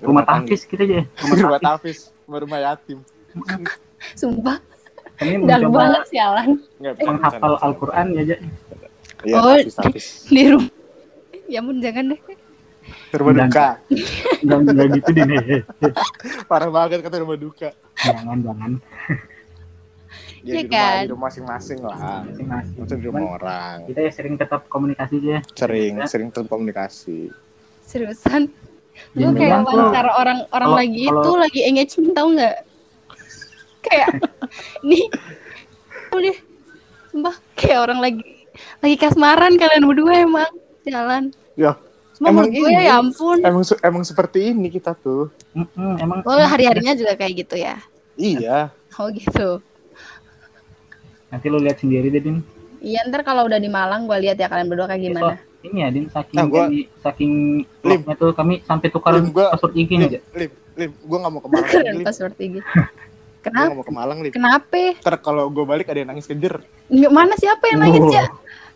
[0.00, 0.48] rumah tangga.
[0.48, 1.00] tafis kita aja
[1.44, 3.04] Rumah tafis, rumah yatim.
[4.20, 4.56] Sumpah,
[5.20, 6.48] ini mencoba banget sialan.
[6.76, 7.52] Enggak menghafal.
[7.60, 8.36] Al-Quran ya aja
[9.20, 9.52] Iya, Oh.
[9.56, 10.06] tafis, tafis.
[10.32, 10.72] Di rumah.
[11.44, 12.20] Ya ampun, jangan deh.
[13.12, 13.68] Rumah Dan- duka.
[14.40, 15.30] jangan gitu din
[16.46, 17.68] Parah banget kata rumah duka.
[17.98, 18.72] jangan jangan
[20.40, 21.00] Ya, Iya di rumah, kan?
[21.00, 21.96] di rumah masing-masing lah.
[22.24, 23.76] masing-masing di rumah orang.
[23.84, 27.28] kita ya sering tetap komunikasi aja Sering, sering terkomunikasi.
[27.82, 28.48] Seriusan.
[29.12, 29.64] Gue Jangan kayak tuh.
[29.66, 32.56] wawancara orang orang Kalau- lagi kalau- itu lagi engagement tau nggak?
[33.80, 34.08] Kayak
[34.82, 35.04] nih,
[36.06, 36.36] boleh,
[37.06, 38.20] sumpah kayak orang lagi
[38.78, 41.32] lagi kasmaran kalian berdua emang jalan.
[41.54, 41.76] Ya,
[42.12, 42.84] Semua Emang gue ini.
[42.84, 43.40] ya ampun.
[43.40, 45.32] emang emang seperti ini kita tuh.
[45.52, 47.80] Mm-mm, emang Oh hari harinya juga kayak gitu ya?
[48.14, 48.68] Iya.
[48.96, 49.64] Oh gitu.
[51.30, 52.38] Nanti lu lihat sendiri deh din
[52.78, 55.36] Iya ntar kalau udah di Malang gue lihat ya kalian berdua kayak gimana.
[55.36, 57.32] Besok ini ya din saking Nah, gua- jadi- saking
[57.82, 58.00] Lim.
[58.10, 61.40] tuh kami sampai tukar Lim, gua- password IG Lim, aja Lim, Lim, gue gak mau
[61.40, 61.68] ke Malang.
[61.68, 62.04] Keren Lim.
[62.04, 62.64] pas seperti gitu.
[63.40, 63.68] Gue Kenapa?
[63.68, 64.32] gak mau ke Malang, Lim.
[64.32, 64.84] Kenapa?
[64.96, 66.60] Ntar kalau gue balik ada yang nangis kejer.
[66.88, 68.24] Nggak mana siapa yang nangis ya?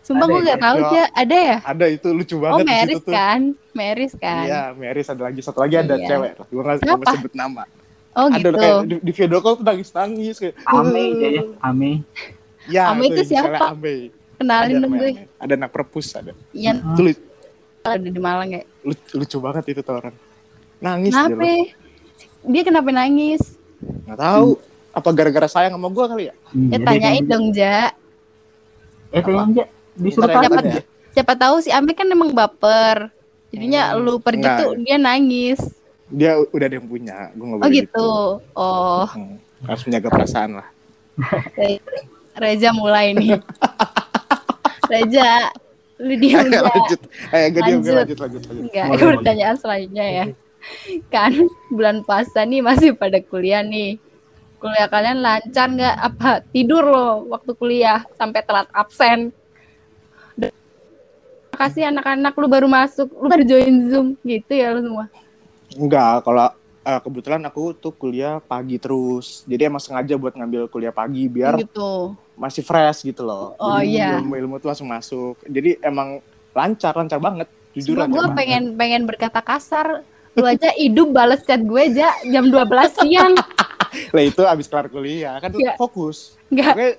[0.01, 1.05] Sumpah Ada gue gak tahu Ya.
[1.11, 1.57] Ada ya?
[1.65, 3.39] Ada itu lucu Oh banget di Meris kan?
[3.73, 4.43] Meris kan?
[4.43, 6.07] Iya, Meris ada lagi satu lagi ada Iya.
[6.07, 6.31] cewek.
[6.45, 7.63] Gue gak mau sebut nama.
[8.13, 8.53] Oh ada gitu.
[8.55, 10.55] kayak di, di video call tuh nangis nangis kayak.
[10.63, 11.91] Ame aja ya Ame
[12.65, 13.71] Ya, Ame itu siapa?
[13.71, 14.09] Ame.
[14.35, 15.25] Kenalin dong gue.
[15.37, 16.33] Ada anak perpus ada.
[16.51, 17.15] Iya, Itu
[17.81, 18.61] ada di Malang ya.
[18.81, 20.15] lucu, lucu banget itu tuh orang.
[20.77, 21.29] Nangis Kenapa?
[21.31, 21.65] dia loh.
[22.45, 23.41] Dia kenapa nangis?
[23.79, 24.49] Nggak tahu.
[24.91, 26.33] Apa gara-gara sayang sama gue kali ya?
[26.51, 27.29] Ya Iya, tanyain deh.
[27.29, 27.91] dong, Ja.
[29.11, 29.63] eh tanya aja
[29.95, 30.81] disuruh ya, tanya bentar ya.
[31.11, 33.07] Siapa tahu si Ame kan emang baper.
[33.49, 34.59] Jadinya Hmm, lu pergi enggak.
[34.59, 35.59] tuh dia nangis.
[36.05, 37.31] Dia udah ada yang punya.
[37.31, 38.09] Gue nggak Oh boleh gitu.
[38.51, 40.67] Oh, Hmm, harus menjaga perasaan lah.
[42.35, 43.39] Re- Reza mulai nih.
[44.91, 45.49] Reza,
[45.97, 46.61] lu diam Ayo Ja.
[46.61, 47.01] lanjut.
[47.31, 47.93] Ayo gue diam, Lanjut.
[47.95, 48.63] lanjut, lanjut, lanjut.
[48.63, 49.15] Enggak, boleh.
[49.17, 50.25] pertanyaan selanjutnya ya.
[51.07, 51.31] Kan
[51.69, 53.97] bulan puasa nih masih pada kuliah nih.
[54.55, 55.95] Kuliah kalian lancar nggak?
[55.95, 59.29] Apa tidur loh waktu kuliah sampai telat absen?
[61.51, 65.05] Makasih anak-anak lu baru masuk, lu baru join Zoom gitu ya lu semua.
[65.71, 66.51] Enggak, kalau
[66.83, 69.47] eh, kebetulan aku tuh kuliah pagi terus.
[69.47, 72.11] Jadi emang sengaja buat ngambil kuliah pagi biar Gitu.
[72.35, 73.55] Masih fresh gitu loh.
[73.55, 74.15] Oh, Jadi iya.
[74.15, 75.39] Ilmu, ilmu tuh langsung masuk.
[75.41, 76.19] Jadi emang
[76.51, 77.47] lancar, lancar banget.
[77.73, 78.35] Jujur Cuma gue banget.
[78.35, 80.03] pengen pengen berkata kasar.
[80.31, 82.67] Lu aja hidup balas chat gue aja jam 12
[82.97, 83.33] siang.
[84.15, 85.75] Lah itu abis kelar kuliah kan tuh Iya.
[85.75, 86.35] fokus.
[86.47, 86.75] Enggak.
[86.75, 86.91] Pokoknya,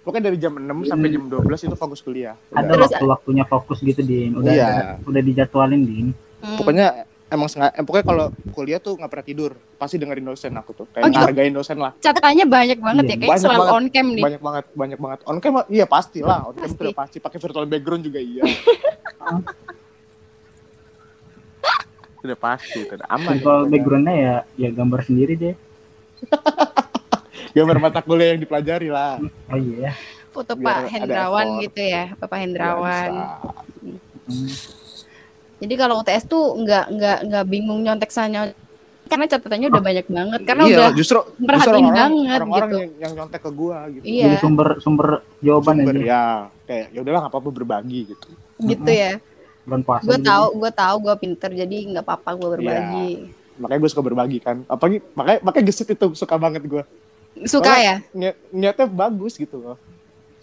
[0.00, 2.38] pokoknya dari jam 6 sampai jam 12 itu fokus kuliah.
[2.48, 2.86] ada Udah.
[2.86, 4.70] Waktu-waktunya fokus gitu din udah Iya.
[5.02, 6.54] udah dijadwalin din Hmm.
[6.54, 9.50] Pokoknya emang sengaja, eh, pokoknya kalau kuliah tuh nggak pernah tidur.
[9.76, 10.84] Pasti dengerin dosen aku tuh.
[10.84, 11.14] Oh, Kayak gitu?
[11.14, 11.92] ngehargain dosen lah.
[11.94, 13.76] catatannya banyak banget Iya, ya kayak banyak selalu banget.
[13.76, 14.24] on cam nih.
[14.24, 15.18] Banyak banget, banyak banget.
[15.22, 16.38] On cam iya pasti lah.
[16.42, 16.74] On cam Pasti.
[16.74, 17.16] tuh udah pasti.
[17.18, 18.42] Pakai virtual background juga iya.
[22.18, 23.38] Udah pasti, itu udah aman.
[23.38, 25.54] visual ya, backgroundnya ya ya gambar sendiri deh
[27.54, 29.22] Gambar mata kuliah yang dipelajari lah.
[29.46, 29.94] oh iya
[30.28, 33.10] Foto Biar Pak Hendrawan gitu ya, Bapak Ya, Hendrawan.
[34.26, 34.75] bisa.
[35.56, 38.52] Jadi kalau UTS tuh nggak nggak nggak bingung nyontek sana
[39.06, 42.76] karena catatannya udah banyak banget karena iya, udah justru merhatiin justru orang, banget orang-orang gitu.
[42.82, 44.04] yang, yang nyontek ke gua gitu.
[44.04, 46.22] iya jadi sumber sumber jawaban Sumber, aja ya
[46.66, 48.28] kayak ya udahlah apa-apa berbagi gitu.
[48.66, 49.22] gitu ya.
[49.62, 50.30] bulan puasa Gue juga.
[50.30, 53.10] tahu, gue tahu gue pinter jadi nggak apa-apa gue berbagi.
[53.58, 54.62] Makanya gue suka berbagi kan.
[54.70, 56.86] Apalagi makanya makanya gesit itu suka banget gua.
[57.50, 57.98] Suka ya?
[58.14, 59.78] Niat, niatnya bagus gitu loh.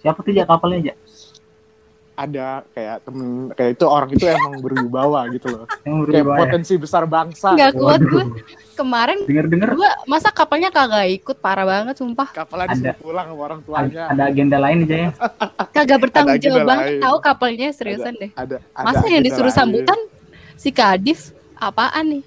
[0.03, 0.93] siapa tuh ya kapalnya aja
[2.13, 5.65] Ada kayak temen kayak itu orang itu emang berwibawa gitu loh.
[5.81, 7.51] yang Kayak ya potensi besar bangsa.
[7.51, 8.23] Nggak kuat gue.
[8.73, 12.29] Kemarin denger denger gue masa kapalnya kagak ikut parah banget sumpah.
[12.31, 12.93] Kapalan Ada.
[12.95, 14.03] pulang sama orang tuanya.
[14.07, 15.09] ada agenda lain aja ya
[15.75, 17.01] Kagak bertanggung jawab banget lain.
[17.01, 18.29] tahu kapalnya seriusan deh.
[18.31, 19.57] Ada, ada Masa yang disuruh lain.
[19.57, 19.99] sambutan
[20.55, 22.23] si Kadif apaan nih?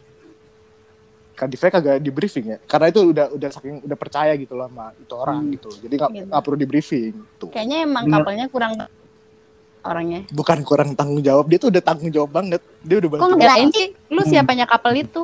[1.32, 4.96] Kadifnya kagak di briefing ya karena itu udah udah saking udah percaya gitu loh sama
[4.96, 5.52] itu orang Hmm.
[5.52, 6.26] gitu jadi nggak Gitu.
[6.26, 8.72] nggak perlu di briefing tuh Kayaknya emang kapalnya kurang
[9.86, 10.20] orangnya.
[10.28, 13.88] bukan kurang tanggung jawab dia tuh udah tanggung jawab banget dia udah Kok ngebelain sih?
[14.08, 14.28] Lu Hmm.
[14.28, 15.22] siapanya kapal itu?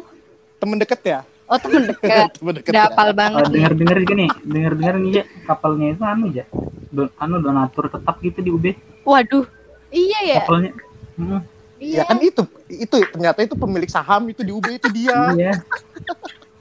[0.57, 2.33] temen deket ya Oh temen dekat.
[2.33, 2.89] Temen deket Udah ya.
[2.89, 3.55] hafal banget Oh, nih.
[3.61, 6.45] dengar-dengar gini, dengar-dengar nih ya kapalnya itu anu ya.
[6.89, 8.67] Don, anu donatur tetap gitu di UB
[9.03, 9.45] Waduh.
[9.89, 10.37] Iya ya.
[10.41, 10.73] kapalnya.
[11.15, 11.41] Hmm,
[11.77, 12.03] Ya Iya.
[12.07, 15.35] kan itu, itu ternyata itu pemilik saham itu di UB itu dia.
[15.35, 15.53] iya.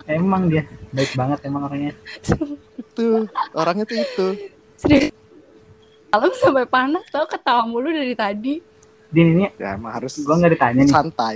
[0.09, 1.93] Emang dia baik banget emang orangnya.
[2.75, 4.27] Itu orangnya tuh itu.
[4.75, 5.13] Serius.
[6.11, 8.59] Malam sampai panas tau ketawa mulu dari tadi.
[9.07, 10.91] Din ini Ya emang harus gua nggak ditanya nih.
[10.91, 11.35] santai.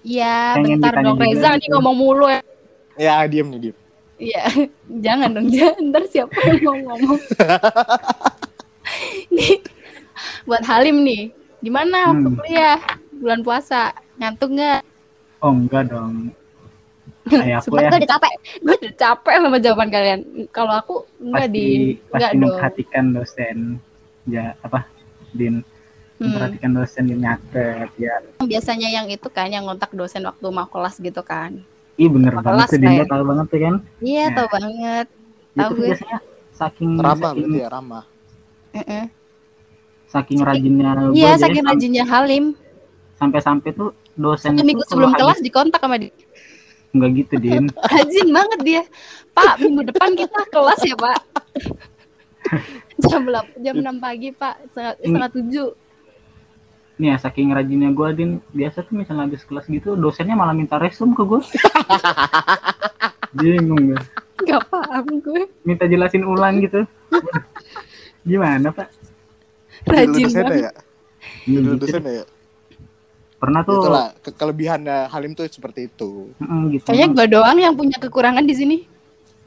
[0.00, 1.72] Iya, Pengen bentar dong Reza nih gitu.
[1.74, 2.40] ngomong mulu ya.
[2.96, 3.76] Ya diem nih diem.
[4.16, 4.42] Iya,
[5.04, 5.82] jangan dong, jangan.
[5.84, 7.18] Ntar siapa yang mau ngomong?
[9.32, 9.60] nih,
[10.44, 12.36] buat Halim nih, gimana waktu Hmm.
[12.36, 12.78] kuliah
[13.12, 13.92] bulan puasa?
[14.16, 14.80] Ngantuk nggak?
[15.40, 16.32] Oh enggak dong.
[17.26, 20.20] Kayak aku ya gue udah capek, gue udah capek sama jawaban kalian.
[20.48, 22.40] Kalau aku enggak pasti di, enggak pasti dong.
[22.46, 23.56] memperhatikan dosen
[24.26, 24.84] ya apa
[25.30, 25.62] Din
[26.16, 26.32] Hmm.
[26.32, 28.24] memperhatikan dosen yang nyatet ya.
[28.40, 31.60] Biasanya yang itu kan yang ngontak dosen waktu mau kelas gitu kan.
[31.94, 32.96] Ih bener Apa banget kelas tuh Din, lah ya?
[32.96, 33.74] lo tahu banget tuh kan.
[34.00, 34.32] Iya, Nah.
[34.32, 35.06] tau banget.
[35.12, 35.86] Itu Tahu gue.
[35.86, 36.18] biasanya
[36.50, 38.04] saking Ramah saking, berarti ya ramah.
[38.72, 39.04] Heeh.
[40.06, 42.44] saking rajinnya Iya, saking ya, sam- rajinnya Halim.
[43.14, 46.12] sampai-sampai tuh dosen Satu itu minggu sebelum habis- kelas dikontak sama dia.
[46.88, 47.64] enggak gitu Din.
[47.92, 48.82] Rajin banget dia.
[49.30, 51.20] Pak, minggu depan kita kelas ya, Pak.
[53.10, 54.54] jam 8, jam 6 pagi, Pak.
[54.72, 55.86] Setengah, 7.
[56.96, 60.80] Nih ya saking rajinnya gua Din, biasa tuh misalnya habis kelas gitu dosennya malah minta
[60.80, 61.44] resum ke gua.
[63.36, 64.00] Bingung gue.
[64.48, 65.44] Gak paham gue.
[65.60, 66.88] Minta jelasin ulang gitu.
[68.24, 68.88] Gimana, Pak?
[69.84, 70.70] Rajin banget.
[70.70, 70.72] ya.
[71.44, 72.24] Dulu dosen ya.
[73.36, 76.32] Pernah tuh Itulah ke kelebihannya Halim tuh seperti itu.
[76.40, 76.88] Mm, gitu.
[76.88, 78.76] Kayaknya gue doang yang punya kekurangan di sini.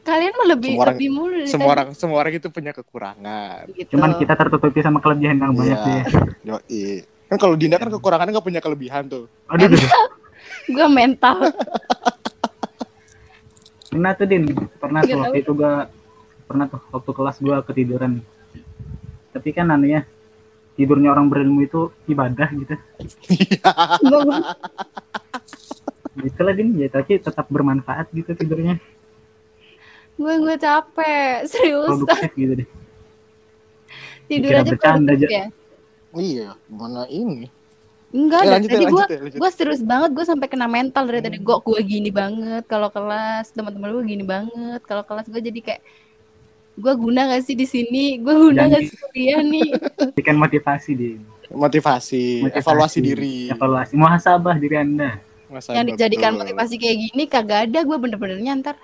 [0.09, 1.73] Kalian mah lebih Semua orang- lebih mulu Semua tadi.
[1.75, 3.61] orang semua orang itu punya kekurangan.
[3.71, 3.89] gitu.
[3.93, 5.93] Cuman kita tertutupi sama kelebihan yang banyak Iya.
[5.93, 6.03] ya.
[6.49, 6.83] Yoi.
[7.27, 9.29] Kan kalau Dinda kan kekurangannya nggak punya kelebihan tuh.
[9.45, 9.69] Aduh,
[10.67, 11.37] gue mental.
[13.89, 14.43] pernah tuh Din,
[14.75, 15.89] pernah tuh waktu itu gua
[16.43, 18.21] pernah tuh waktu kelas gua ketiduran.
[19.29, 20.01] Tapi kan anu ya,
[20.73, 22.73] tidurnya orang berilmu itu ibadah gitu.
[26.19, 28.77] Gitu lah Din, ya tapi tetap bermanfaat gitu tidurnya.
[30.19, 31.97] Gue gue capek, serius.
[32.33, 32.67] Gitu deh.
[34.27, 35.27] Tidur Dikira aja bercanda aja.
[35.27, 35.45] ya.
[36.13, 37.47] iya, mana ini?
[38.09, 39.37] Enggak, Eh, lanjut ya, tadi gue ya, lanjut.
[39.37, 43.53] gue serius banget gue sampai kena mental dari tadi gue gue gini banget kalau kelas
[43.53, 45.81] teman-teman gue gini banget kalau kelas gue jadi kayak
[46.75, 49.69] gue guna gak sih di sini gue guna Jangan gak sih kuliah nih
[50.17, 51.19] Berikan motivasi Din.
[51.49, 52.57] Motivasi, Motivasi.
[52.59, 53.37] evaluasi diri.
[53.47, 55.17] Evaluasi, muhasabah diri Anda.
[55.47, 56.41] Masa yang dijadikan betul.
[56.45, 58.77] motivasi kayak gini kagak ada gue bener-bener nyantar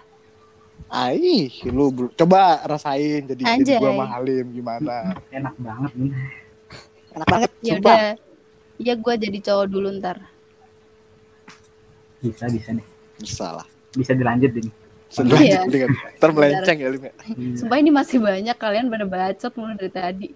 [0.87, 3.79] Aih, lu bel- coba rasain jadi jadi Anjay.
[3.79, 5.17] gua sama Halim gimana.
[5.27, 6.11] Enak banget Din.
[7.11, 7.97] Enak banget, ya udah
[8.75, 10.19] ya gue jadi cowok dulu ntar
[12.19, 12.85] Bisa, bisa nih.
[13.17, 13.67] Bisa lah.
[13.91, 14.51] Bisa dilanjut.
[15.07, 15.63] Sudah Iya.
[15.65, 17.13] dengan ntar melenceng ya Lim ya.
[17.29, 17.55] Iya.
[17.55, 20.27] sumpah ini masih banyak kalian pada bacot mulu dari tadi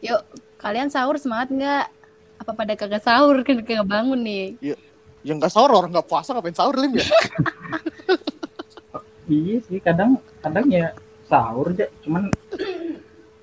[0.00, 0.20] yuk
[0.56, 1.84] kalian sahur semangat nggak
[2.38, 4.56] apa pada kagak sahur kan kagak bangun nih
[5.20, 7.04] Yang nggak sahur orang nggak puasa ngapain sahur Lim ya?
[9.30, 10.90] Iya sih, kadang kadang ya
[11.24, 11.86] sahur aja.
[12.02, 12.34] Cuman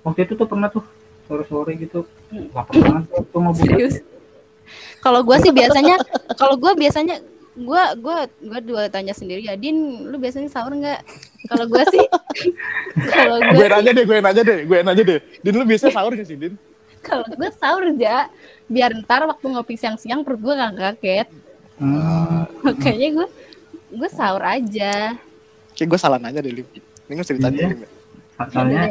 [0.04, 0.84] waktu itu tuh pernah tuh
[1.28, 2.08] sore-sore gitu
[2.56, 3.63] lapar banget tuh waktu mau buka.
[3.67, 3.95] serius
[5.04, 5.95] kalau gue sih biasanya
[6.39, 7.19] kalau gue biasanya
[7.52, 11.04] gue gue gue dua tanya sendiri ya Din lu biasanya sahur nggak
[11.52, 12.06] kalau gue sih
[13.15, 15.19] kalau gue gue nanya deh, gue nanya deh, gue nanya deh.
[15.43, 16.56] Din lu biasa sahur gak sih Din?
[17.04, 18.32] kalau gue sahur aja
[18.67, 21.28] biar ntar waktu ngopi siang-siang perut gue nggak kaget
[21.78, 23.28] Hmm, makanya gue
[23.93, 25.13] gue sahur aja
[25.77, 26.65] Kayak gue salah nanya deh Lim.
[26.67, 27.67] Ini nggak usah ditanya Iya.
[27.67, 27.89] Lim ya.
[28.47, 28.81] soalnya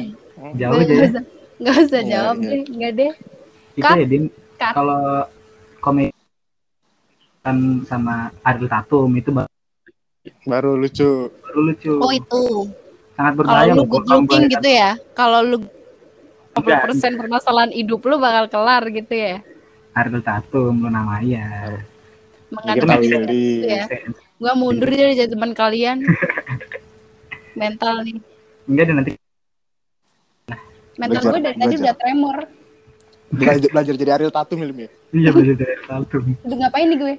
[0.53, 1.07] jauh Nggak aja ya.
[1.07, 1.23] usah
[1.57, 2.49] nggak usah Iya, jawab iya.
[2.49, 3.13] deh nggak deh
[3.73, 3.97] Itu Cut.
[3.97, 4.25] ya Din,
[4.57, 4.73] Cut.
[4.73, 5.01] kalau
[5.79, 6.15] komedi
[7.41, 9.51] kan sama Ariel Tatum itu baru
[10.45, 11.31] Baru lucu.
[11.55, 11.93] lucu.
[11.97, 12.43] oh itu
[13.13, 15.59] Sangat kalau berbahaya lu loh good kalau looking boleh gitu ya kalau lu
[16.53, 19.37] Enggak, 50% permasalahan hidup lu bakal kelar gitu ya
[19.93, 21.73] Ariel Tatum lu namanya.
[22.47, 23.85] Mengandung gitu ya
[24.37, 26.05] gua mundur jadi jadi teman kalian
[27.57, 28.17] mental nih
[28.67, 29.11] Enggak deh nanti
[30.97, 32.37] mental Belajar, gue dari tadi udah tremor
[33.27, 34.91] Belajar, belajar jadi Ariel Tatum Lim ya.
[35.11, 36.23] iya belajar dari Ariel Tatum.
[36.39, 37.15] udah ngapain nih gue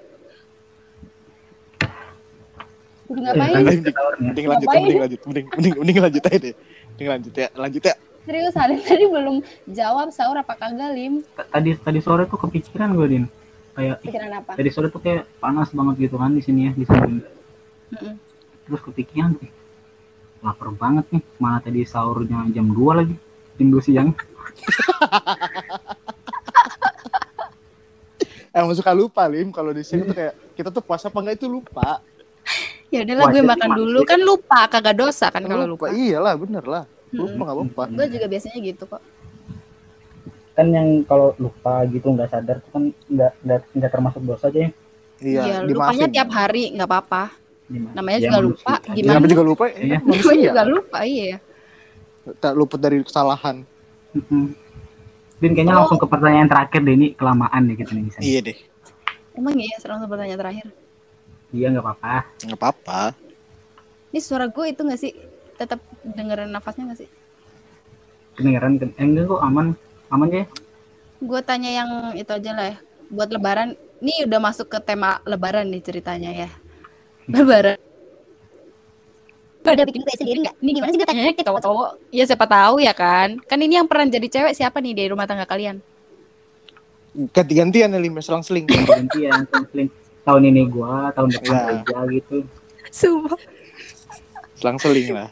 [3.07, 3.93] udah ngapain Eh, Mending, nih.
[4.21, 4.81] mending lanjut, Ngapain?
[4.81, 6.53] mending lanjut, mending, mending, mending lanjut aja deh.
[6.89, 7.95] Mending lanjut ya, lanjut ya.
[8.21, 13.07] serius hari tadi belum jawab sahur apa kagak lim Tadi tadi sore tuh kepikiran gue
[13.07, 13.23] Din.
[13.71, 16.83] Kayak pikiran apa tadi sore tuh kayak panas banget gitu kan di sini ya di
[16.83, 17.23] samping
[17.89, 18.13] Mm-mm.
[18.65, 19.47] terus kepikiran ih,
[20.41, 23.15] lapar banget nih mana tadi sahurnya jam 2 lagi
[23.57, 24.09] jam 2 siang
[28.57, 31.45] Emang suka lupa Lim kalau di sini tuh kayak kita tuh puasa apa enggak itu
[31.45, 32.01] lupa.
[32.89, 35.93] Ya udahlah gue makan dulu kan lupa kagak dosa kan kalau lupa.
[35.93, 36.83] Iyalah, bener lah.
[37.13, 37.83] Lupa nggak apa-apa.
[37.93, 39.03] Gue juga biasanya gitu kok.
[40.57, 44.71] kan yang kalau lupa gitu nggak sadar tuh kan nggak nggak termasuk dosa aja ya
[45.21, 47.29] Iya, Iya, lupanya tiap hari nggak apa-apa.
[47.67, 49.11] Namanya Ya, juga manusia lupa, gimana?
[49.11, 49.65] Kenapa juga lupa?
[49.67, 49.83] Iya.
[49.83, 51.37] Ya, Namanya juga lupa, iya.
[52.39, 53.57] Tak luput dari kesalahan.
[55.37, 55.79] Din kayaknya Oh.
[55.83, 58.25] langsung ke pertanyaan terakhir deh ini kelamaan deh kita nih misalnya.
[58.25, 58.57] Iya deh.
[59.35, 60.67] Emang iya langsung pertanyaan terakhir.
[61.53, 62.15] Iya nggak apa-apa.
[62.41, 63.01] Nggak apa-apa.
[64.09, 65.13] Ini suara gue itu nggak sih?
[65.55, 67.09] Tetap dengerin nafasnya nggak sih?
[68.35, 68.79] Kedengeran?
[68.79, 69.65] Eh, enggak kok aman
[70.09, 70.45] aman ya.
[71.19, 72.77] Gue tanya yang itu aja lah ya.
[73.07, 76.49] Buat lebaran, ini udah masuk ke tema lebaran nih ceritanya ya.
[77.27, 77.77] Lebaran.
[79.63, 80.55] Pada bikin kue sendiri nggak?
[80.63, 81.89] Ini gimana sih gue tanya ke cowok-cowok?
[82.15, 83.35] Ya siapa tahu ya kan.
[83.43, 85.83] Kan ini yang pernah jadi cewek siapa nih di rumah tangga kalian?
[87.35, 88.15] Ganti-gantian ya, Lim.
[88.23, 88.63] Selang-seling.
[88.63, 89.91] Gantian konflik.
[90.23, 91.63] Tahun ini gua, tahun depan Iya.
[91.83, 92.37] kerja gitu.
[92.91, 93.39] Sumpah.
[94.55, 95.29] Selang-seling lah.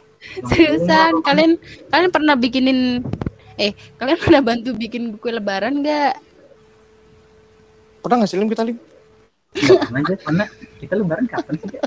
[0.52, 1.56] Seriusan, kalian
[1.88, 3.00] kalian pernah bikinin
[3.56, 6.12] eh kalian pernah bantu bikin kue lebaran nggak?
[8.04, 8.76] Pernah nggak sih, Lim, kita, Lim?
[9.56, 10.46] Nggak pernah aja, pernah.
[10.76, 11.68] Kita lebaran kapan sih?
[11.72, 11.82] Kak?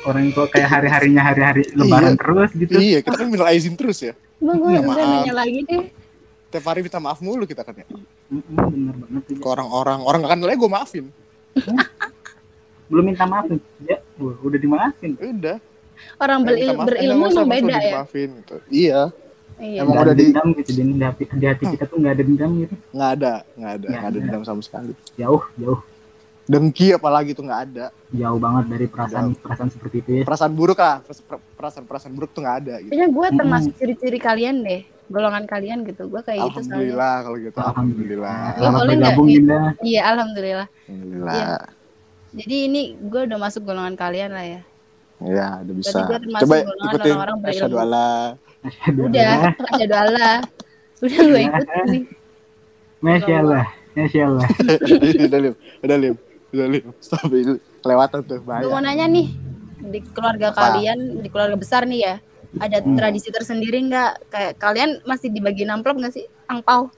[0.00, 2.18] Orang tua kayak hari-harinya hari-hari lebaran Iya.
[2.18, 2.72] terus gitu.
[2.74, 4.14] Iya, kita kan minta izin terus ya.
[4.38, 5.10] Emang gue Ya, udah maaf.
[5.18, 5.84] nanya lagi deh.
[6.48, 7.86] Tiap hari minta maaf mulu kita kan ya.
[8.30, 9.36] Bener banget tuh.
[9.36, 9.98] Ke orang-orang.
[10.00, 11.04] Orang nggak kenal gue maafin.
[12.88, 13.60] Belum minta maaf nih.
[13.84, 15.12] Ya, udah dimaafin.
[15.14, 15.58] Udah.
[16.16, 17.90] Orang Kayak beril- minta maaf, eh, berilmu nggak usah, emang Mas, beda udah ya.
[17.90, 18.56] dimaafin, gitu.
[18.70, 19.00] Iya.
[19.58, 19.82] Iya.
[19.82, 22.22] Emang udah ada di- dendam gitu di, di, hati, di hati kita tuh nggak ada
[22.22, 22.74] dendam gitu.
[22.94, 23.32] Nggak ada.
[23.54, 23.86] Nggak ada.
[23.88, 24.92] Nggak ada dendam sama sekali.
[25.18, 25.80] Jauh, jauh,
[26.48, 27.86] Dengki apalagi tuh nggak ada.
[28.08, 30.22] jauh banget dari perasaan perasaan seperti itu ya.
[30.24, 31.04] Perasaan buruk lah.
[31.60, 32.90] Perasaan-perasaan buruk tuh nggak ada gitu.
[32.96, 34.80] Kayaknya gue termasuk ciri-ciri kalian deh.
[35.12, 36.08] Golongan kalian gitu.
[36.08, 36.72] Gue kayak gitu soalnya.
[36.72, 37.58] Alhamdulillah kalau gitu.
[37.60, 38.38] Alhamdulillah.
[38.56, 39.34] Nggak bergabung nih?
[39.36, 39.60] Dinda.
[39.84, 40.68] Iya, alhamdulillah.
[40.88, 41.34] Alhamdulillah.
[41.36, 41.56] Iya.
[42.28, 44.60] Jadi ini gue udah masuk golongan kalian lah ya.
[45.18, 45.98] Ya, udah bisa.
[46.40, 47.76] Coba ikutin orang-orang berilmu.
[48.90, 49.50] Udah, alla.
[49.70, 50.34] asyhadu Allah.
[50.98, 52.02] Udah gue ikutin nih.
[52.98, 54.46] Masya Allah, Masya Allah.
[55.22, 56.14] udah lim, udah lim,
[56.50, 56.84] udah lim.
[56.98, 59.30] Stop itu kelewatan tuh Gue mau nanya nih,
[59.80, 60.74] di keluarga Apa?
[60.74, 62.14] kalian, di keluarga besar nih ya,
[62.58, 62.98] ada Hmm.
[62.98, 64.12] tradisi tersendiri nggak?
[64.26, 66.26] Kayak kalian masih dibagiin amplop nggak sih?
[66.50, 66.90] Angpau?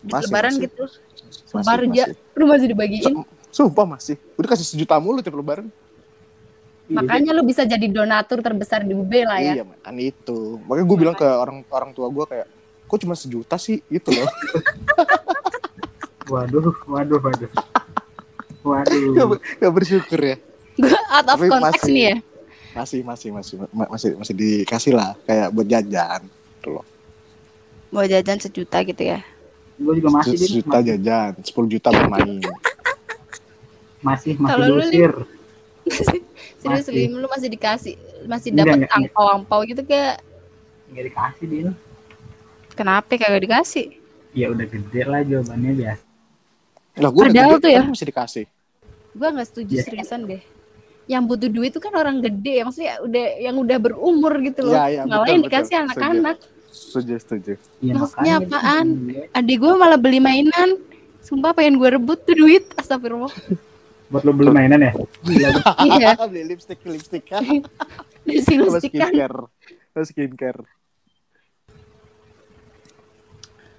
[0.00, 0.64] Di Masih, lebaran masih.
[0.64, 0.84] gitu?
[0.88, 2.16] Masih, Sumpah Reja, masih.
[2.32, 3.14] lu masih dibagiin?
[3.50, 4.16] Sumpah masih.
[4.40, 5.68] Udah kasih sejuta mulu tiap lebaran.
[6.88, 9.52] Makanya lu bisa jadi donatur terbesar di UB lah ya.
[9.56, 10.56] Iya, kan itu.
[10.64, 12.46] Makanya gue bilang ke orang orang tua gue kayak,
[12.84, 14.24] kok cuma sejuta sih gitu loh.
[16.28, 17.48] Waduh, waduh, waduh.
[17.48, 17.64] gak,
[18.60, 19.26] Waduh.
[19.30, 20.36] ber- gak bersyukur ya.
[20.76, 22.16] Gue out of Tapi context masih- nih ya.
[22.70, 26.20] Masih, masih, masih, ma- masih, masih dikasih lah kayak buat jajan.
[26.28, 26.84] Gitu loh.
[27.88, 29.24] Mau jajan sejuta gitu ya.
[29.74, 30.36] Gue juga masih.
[30.36, 32.44] Sejuta jajan, 10 juta bermain.
[33.98, 35.12] masih, masih lu, diusir.
[36.58, 36.94] Serius Masih.
[37.06, 37.94] Lim, lu masih dikasih,
[38.26, 38.98] masih Enggak, dapat enggak, enggak.
[38.98, 40.14] angpau-angpau gitu gak?
[40.90, 41.68] Nggak dikasih, Din.
[42.74, 43.86] Kenapa kagak dikasih?
[44.32, 46.04] Ya udah gede lah jawabannya biasa.
[46.98, 47.82] Lah gue Padahal tuh ya.
[47.82, 48.44] masih dikasih.
[49.14, 49.84] Gue nggak setuju Iya.
[49.86, 50.42] seriusan deh.
[51.06, 54.76] Yang butuh duit itu kan orang gede, maksudnya udah yang udah berumur gitu loh.
[54.76, 55.44] Betul, yang betul.
[55.44, 56.36] dikasih anak-anak.
[56.68, 57.52] Setuju, setuju.
[57.80, 58.86] Ya, Maksudnya apaan?
[59.32, 60.78] Adik gue malah beli mainan.
[61.18, 62.66] Sumpah pengen gue rebut tuh duit.
[62.74, 63.30] Astagfirullah.
[64.08, 64.92] Buat lo beli mainan ya?
[65.84, 66.16] Iya.
[66.32, 67.44] Beli lipstick, lipstick kan.
[68.44, 69.12] Sama lipstick kan.
[69.12, 69.38] skincare.
[69.98, 70.62] Skincare.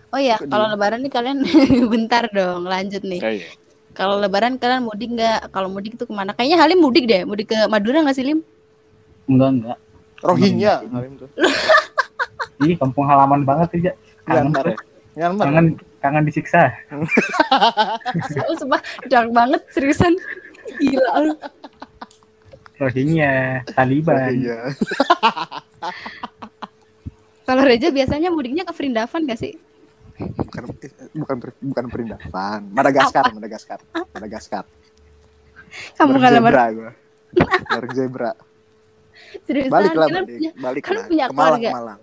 [0.10, 1.38] Oh iya, Kok kalau lebaran nih kalian
[1.94, 3.22] bentar dong, lanjut nih.
[3.22, 3.54] Kayak
[3.94, 5.54] Kalau lebaran kalian mudik nggak?
[5.54, 6.34] Kalau mudik tuh ke mana?
[6.34, 8.42] Kayaknya Halim mudik deh, mudik ke Madura nggak sih Lim?
[9.30, 9.78] Enggak, enggak.
[10.26, 10.76] Rohingya.
[10.89, 11.30] Halim tuh.
[12.65, 13.94] Ih, kampung halaman banget tuh, Ja.
[14.26, 14.78] Kangen, Myanmar ya.
[15.15, 15.46] Myanmar.
[15.46, 15.65] kangen,
[16.00, 16.72] kangen disiksa.
[18.42, 20.16] Oh, sumpah dark banget seriusan.
[20.78, 21.34] Gila lu.
[22.78, 23.34] Rohingya,
[23.70, 24.16] Taliban.
[24.16, 24.58] Rohingya.
[27.44, 29.58] Kalau Reja biasanya mudiknya ke Vrindavan gak sih?
[30.20, 30.64] Bukan
[31.16, 32.60] bukan bukan perindavan.
[32.70, 33.80] Madagaskar, Madagaskar.
[34.12, 34.64] Madagaskar.
[35.96, 36.92] Kamu nggak lebar zebra gua.
[37.70, 38.32] Bareng zebra.
[39.46, 39.72] seriusan?
[39.72, 40.36] Balik lah, Kalian balik.
[40.36, 41.06] punya- Balik kan lah.
[41.06, 41.70] punya Ke Malang, keluarga.
[41.70, 42.00] ke Malang.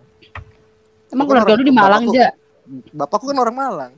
[1.07, 2.45] Emang Bukan keluarga lu di Malang, bapakku.
[2.91, 3.93] Bapakku kan orang Malang.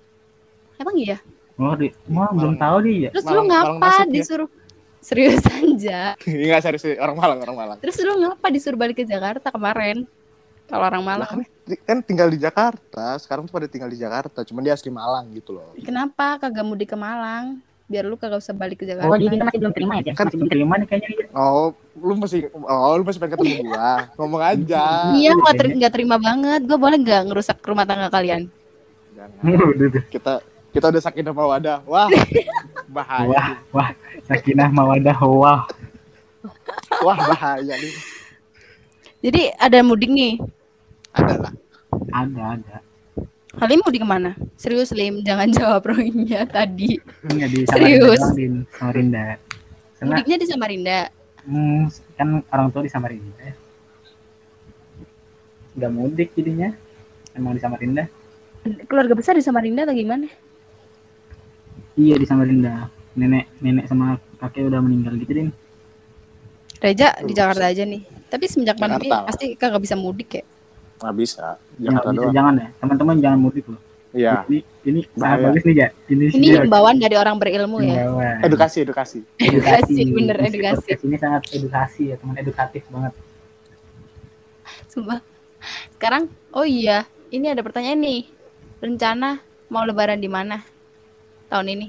[0.76, 1.18] Emang iya?
[1.54, 3.10] Oh, di, wah, belum tahu dia.
[3.10, 4.12] Terus lu Malang- Malang ngapa ya?
[4.12, 4.48] disuruh
[5.00, 6.02] seriusan Ja?
[6.26, 7.78] Enggak serius orang Malang, orang Malang.
[7.78, 10.06] Terus lu ngapa disuruh balik ke Jakarta kemarin?
[10.68, 11.40] Kalau orang Malang, kan,
[11.82, 13.16] kan tinggal di Jakarta.
[13.16, 14.44] Sekarang tuh pada tinggal di Jakarta.
[14.44, 15.72] Cuman dia asli Malang gitu loh.
[15.78, 17.64] kenapa kagak mudik ke Malang?
[17.88, 19.08] Biar lu kagak usah balik ke Jakarta.
[19.08, 20.12] Oh, jadi kita masih belum terima ya?
[20.12, 21.08] Kan- Masih belum terima nih kayaknya.
[21.08, 21.26] dia.
[21.32, 23.90] Oh, lu masih oh lu masih pengen ketemu gua.
[24.20, 24.84] Ngomong aja.
[25.16, 26.60] Iya, gua ter- nggak terima banget.
[26.62, 28.52] Gue boleh nggak ngerusak rumah tangga kalian?
[29.42, 30.02] Udah, udah.
[30.08, 30.32] Kita
[30.68, 31.82] kita udah sakit sama wadah.
[31.84, 32.06] Wah.
[32.94, 33.28] Bahaya.
[33.28, 33.90] Wah, wah,
[34.24, 35.62] sakinah mawadah, wah.
[37.04, 37.94] Wah bahaya nih.
[39.20, 40.40] Jadi ada mudik nih.
[41.12, 41.52] Ada lah.
[42.14, 42.76] Ada, ada.
[43.58, 44.32] Halim mudik ke mana?
[44.56, 46.96] Serius Lim, jangan jawab rohingya tadi.
[47.28, 48.22] Enggak di Serius?
[48.22, 49.24] Samarinda doang, di Samarinda.
[49.98, 50.98] Karena Mudiknya di Samarinda.
[51.44, 51.80] hmm,
[52.16, 53.42] kan orang tua di Samarinda.
[53.42, 53.54] ya.
[55.76, 56.70] Nggak mudik jadinya.
[57.34, 58.04] Emang di Samarinda.
[58.86, 60.26] Keluarga besar di Samarinda atau gimana?
[61.98, 62.90] Iya di Samarinda.
[63.18, 65.48] Nenek nenek sama kakek udah meninggal gitu din.
[66.78, 68.06] Reja di Jakarta aja nih.
[68.30, 70.44] Tapi semenjak pandemi pasti kagak bisa mudik ya.
[71.02, 71.46] Nggak bisa.
[71.78, 72.34] Ya, Jakarta bisa doang.
[72.34, 72.68] jangan ya.
[72.78, 73.80] Teman-teman jangan mudik loh.
[74.14, 74.46] Iya.
[74.48, 75.88] Ini ini sangat bagus nih ya.
[76.08, 78.06] Ini Ini sih himbauan dari orang berilmu ya.
[78.06, 78.36] himbauan.
[78.46, 79.18] Edukasi, edukasi.
[79.36, 80.86] Edukasi, bener edukasi.
[80.86, 83.12] podcast Ini sangat edukasi ya teman edukatif banget.
[84.88, 85.20] Sumpah.
[85.98, 87.04] Sekarang, oh iya,
[87.34, 88.20] ini ada pertanyaan nih.
[88.78, 90.62] Rencana mau lebaran di mana
[91.48, 91.88] tahun ini?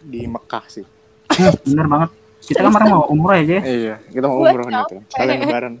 [0.00, 0.86] Di Mekah sih.
[1.66, 2.10] Bener banget.
[2.38, 3.62] Kita kan kemarin mau umroh aja ya.
[3.62, 4.98] Iya, kita mau umroh capek.
[5.10, 5.74] Sekalian lebaran.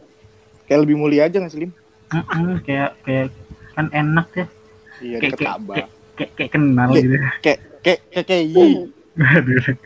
[0.66, 1.70] Kayak lebih mulia aja nggak Slim?
[2.62, 3.26] Kayak kayak
[3.74, 4.46] kan enak ya.
[4.98, 5.74] Iya, Kayak deket kayak, Ka'bah.
[5.74, 5.88] kayak,
[6.18, 7.00] kayak, kayak kenal Iya.
[7.00, 7.16] gitu.
[7.42, 8.48] Kayak kayak kayak kayak.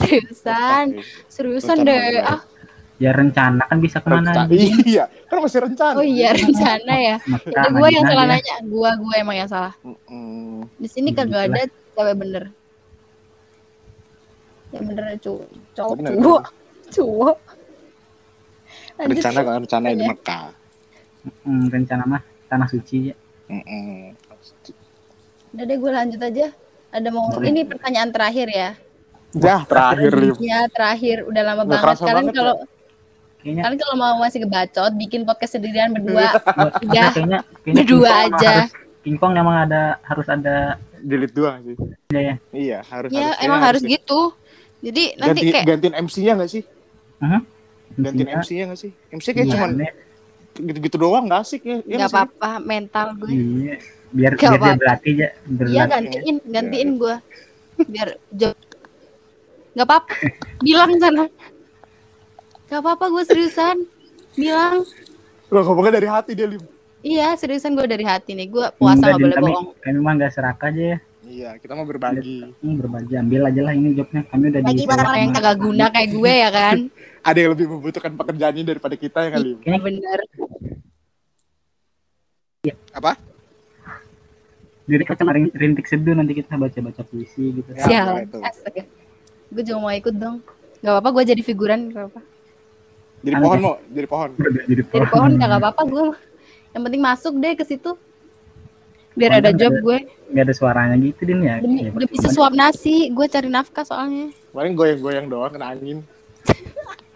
[0.00, 0.86] Seriusan,
[1.28, 2.24] seriusan deh.
[2.24, 2.40] Ah,
[3.00, 4.60] ya rencana kan bisa ke mana Rencana- aja.
[4.84, 5.96] Iya, kan masih rencana.
[5.96, 7.16] oh iya rencana ya.
[7.24, 8.30] Mekah, Jadi gue yang salah ya.
[8.30, 9.72] nanya, gua gua emang yang salah.
[9.80, 10.68] Mm-mm.
[10.76, 11.64] Di sini kagak itulah.
[11.64, 12.44] ada cewek bener.
[14.70, 16.42] Yang bener cowok, cowok,
[16.90, 17.36] cowok.
[19.00, 20.08] Rencana kan rencana di Ya.
[20.12, 20.44] Mekah.
[21.42, 23.16] Hmm, rencana mah tanah suci ya.
[23.48, 24.12] Mm-mm.
[25.50, 26.46] Udah deh gue lanjut aja.
[26.90, 27.48] Ada mau Boleh.
[27.48, 28.70] ini pertanyaan terakhir ya.
[29.32, 30.12] Dah terakhir.
[30.38, 31.98] Ya terakhir udah lama Nggak banget.
[32.02, 32.34] Kalian ya.
[32.34, 32.54] kalau
[33.40, 38.52] Kayaknya kalian kalau mau masih kebacot bikin podcast sendirian berdua Udah, kayaknya, kayaknya berdua aja.
[38.60, 40.56] Harus, King Kong emang ada harus ada
[41.00, 41.76] Jilid doang sih.
[42.08, 42.34] ya ya.
[42.52, 44.20] Iya, harus ya harus- emang iya, harus gitu.
[44.80, 46.62] Jadi nanti Ganti, kayak gantiin MC-nya nggak sih?
[47.18, 47.40] Hah?
[47.90, 48.90] Gantiin Intinya, MC-nya nggak sih?
[49.10, 49.90] MC kayak iya, cuman nih.
[50.60, 51.68] gitu-gitu doang nggak asik ya.
[51.68, 52.16] Iya nggak nggak sih?
[52.16, 53.30] apa-apa mental gue.
[53.30, 53.76] Iya.
[54.10, 54.76] Biar Gak biar dia apa-apa.
[54.76, 55.16] berlatih aja.
[55.24, 55.88] Iya Berlatih.
[55.88, 57.14] gantiin gantiin gue
[57.86, 58.08] biar.
[59.72, 60.12] Nggak apa-apa.
[60.66, 61.24] Bilang sana.
[62.70, 63.76] Gak apa-apa gue seriusan.
[64.38, 64.86] Bilang.
[65.50, 66.62] Lo ngomongnya dari hati dia Lim.
[67.02, 68.46] Iya seriusan gue dari hati nih.
[68.46, 69.66] Gue puasa nggak Din, boleh kami, bohong.
[69.82, 70.98] Kami mah nggak serak aja ya.
[71.30, 72.42] Iya, kita mau berbagi.
[72.62, 74.22] Hmm, berbagi ambil aja lah ini jobnya.
[74.30, 76.76] Kami udah Lagi di buat orang yang kagak guna kayak gue ya kan.
[77.28, 79.50] Ada yang lebih membutuhkan pekerjaan ini daripada kita ya kali.
[79.58, 80.18] Kayaknya Bener.
[82.94, 83.12] Apa?
[84.90, 87.70] Jadi kita kemarin rintik seduh nanti kita baca-baca puisi gitu.
[87.74, 88.26] Ya, Sial.
[89.50, 90.42] Gue juga mau ikut dong.
[90.82, 91.90] Gak apa-apa gue jadi figuran.
[91.90, 92.29] Gak apa-apa.
[93.20, 93.42] Jadi Aneh.
[93.42, 94.30] pohon mau, jadi pohon.
[94.32, 96.02] Jadi Jadi pohon gak apa-apa gue.
[96.70, 97.90] Yang penting masuk deh ke situ.
[99.12, 99.98] Biar Pohon ada job ada- gue.
[100.30, 101.58] nggak ada suaranya gitu din ya.
[101.58, 102.22] Demi, Ya, demi percuma.
[102.24, 103.10] sesuap nasi.
[103.10, 104.30] Gue cari nafkah soalnya.
[104.50, 105.98] Paling goyang-goyang doang kena angin.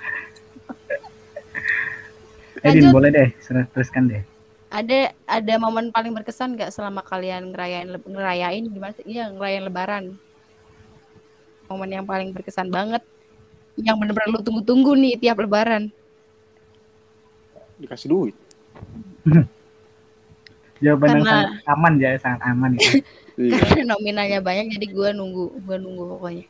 [2.57, 2.93] Eh din Lanjut.
[2.93, 3.29] boleh deh
[3.71, 4.23] teruskan deh.
[4.69, 9.05] Ada ada momen paling berkesan gak selama kalian ngerayain ngerayain gimana sih?
[9.07, 10.05] Iya ngerayain lebaran.
[11.67, 13.05] Momen yang paling berkesan banget.
[13.75, 15.91] Yang bener-bener lu tunggu-tunggu nih tiap lebaran.
[17.79, 18.37] Dikasih duit.
[20.85, 22.91] Jawaban yang Karena- sangat aman ya, sangat aman ya.
[23.35, 23.59] Iya.
[23.59, 25.59] Karena nominalnya banyak jadi gue nunggu.
[25.67, 26.47] Gue nunggu pokoknya.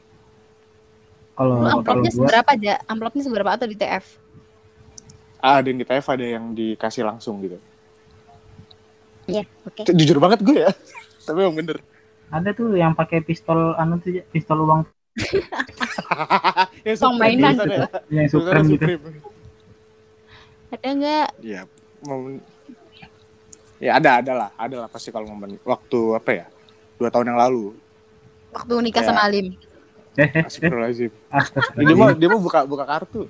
[1.33, 2.75] Kalau amplopnya gua seberapa aja?
[2.85, 4.05] Amplopnya seberapa atau di TF?
[5.41, 7.57] Ah, ada yang di TF ada yang dikasih langsung gitu.
[9.25, 9.89] Iya, oke.
[9.97, 10.70] Jujur banget gue ya.
[11.27, 11.81] Tapi emang bener.
[12.29, 14.85] ada tuh yang pakai pistol anu tuh pistol uang
[16.85, 17.55] ya, Uang mainan.
[17.55, 17.79] tulisannya.
[18.11, 18.85] yang Tulisannya supreme gitu.
[18.85, 19.03] Supreme.
[20.71, 21.29] Ada nggak?
[21.39, 21.61] Iya,
[22.03, 22.35] momen
[23.79, 26.47] Ya ada, ada lah, ada lah pasti kalau momen waktu apa ya?
[26.97, 27.75] Dua tahun yang lalu.
[28.51, 29.09] Waktu nikah Ya.
[29.11, 29.55] sama Alim.
[30.15, 31.11] Astagfirullahaladzim.
[31.75, 33.27] Dia mau dia mau buka buka kartu.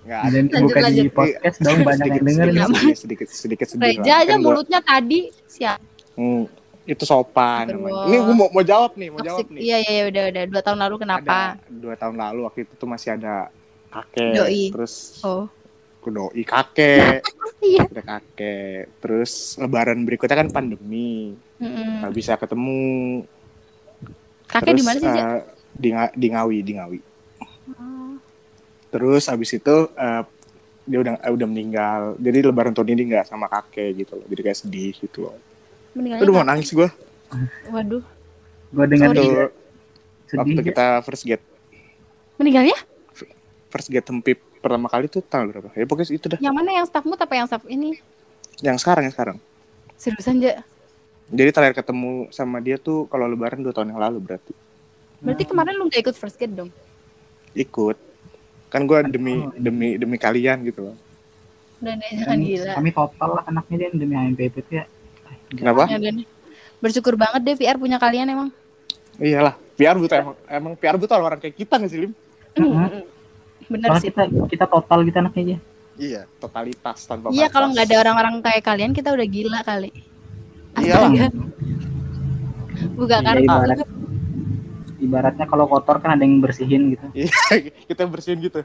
[0.00, 0.36] Enggak ada.
[0.40, 1.12] Lanjut, bukan di lanjut.
[1.12, 2.64] podcast dong banyak yang denger sedikit, nih.
[2.64, 5.78] sedikit, sedikit, sedikit sedih Reja aja Kan mulutnya tadi siap.
[6.16, 6.48] Hmm,
[6.88, 8.08] itu sopan namanya.
[8.08, 9.54] Ini gue mau, mau jawab nih, mau jawab Toxic.
[9.56, 9.60] nih.
[9.62, 11.38] Iya iya iya, udah udah dua tahun lalu kenapa?
[11.60, 13.34] Ada dua tahun lalu waktu itu tuh masih ada
[13.90, 14.64] kakek, Doi.
[14.72, 14.94] terus
[15.26, 15.46] Oh
[16.00, 17.20] ku doi kakek,
[17.60, 17.84] iya.
[17.84, 22.00] ada kakek, terus lebaran berikutnya kan pandemi, Mm-mm.
[22.00, 23.22] nggak bisa ketemu.
[24.48, 25.06] Kakek di mana sih?
[25.06, 25.40] Eh,
[25.76, 26.98] di, di Ngawi, di Ngawi.
[27.76, 28.16] Oh.
[28.90, 30.22] Terus abis itu eh,
[30.88, 32.00] dia udah eh, udah meninggal.
[32.18, 34.26] Jadi lebaran tahun ini nggak sama kakek gitu loh.
[34.26, 35.36] Jadi kayak sedih gitu loh.
[35.94, 36.88] Meninggalnya Aduh mau nangis gue.
[37.70, 38.02] Waduh.
[38.70, 39.50] Gue dengar Sorry.
[40.30, 40.64] Waktu, ya.
[40.70, 41.42] kita first get
[42.38, 42.78] Meninggalnya?
[43.70, 45.70] first get tempip pertama kali tuh tanggal berapa?
[45.78, 46.38] Ya pokoknya itu dah.
[46.42, 47.98] Yang mana yang staff mood apa yang staff ini?
[48.58, 49.36] Yang sekarang yang sekarang.
[49.94, 50.62] Seriusan aja.
[51.30, 54.50] Jadi terakhir ketemu sama dia tuh kalau lebaran dua tahun yang lalu berarti.
[55.22, 56.70] Berarti kemarin lu gak ikut first get dong?
[57.54, 57.98] Ikut.
[58.70, 60.96] kan gue demi demi demi kalian gitu loh
[61.82, 62.72] Udah deh, jangan Kami, gila.
[62.78, 64.84] kami total lah anaknya dia demi HMPP itu ya.
[65.52, 66.22] Kenapa Ya, Dan
[66.78, 68.48] bersyukur banget deh VR punya kalian emang.
[69.16, 72.12] iyalah PR butuh emang emang PR butuh orang kayak kita nggak sih lim
[72.52, 73.04] Heeh.
[73.66, 74.08] Bener Soalnya sih.
[74.08, 75.56] kita kita total gitu anaknya aja.
[75.96, 77.52] iya totalitas tanpa Iya batas.
[77.52, 79.90] kalau nggak ada orang-orang kayak kalian kita udah gila kali.
[80.72, 81.26] Astaga.
[82.90, 83.44] Buka Iya, kartu.
[83.44, 83.78] ibarat,
[84.98, 87.06] ibaratnya kalau kotor kan ada yang bersihin gitu.
[87.12, 87.28] Iya,
[87.88, 88.64] kita bersihin gitu.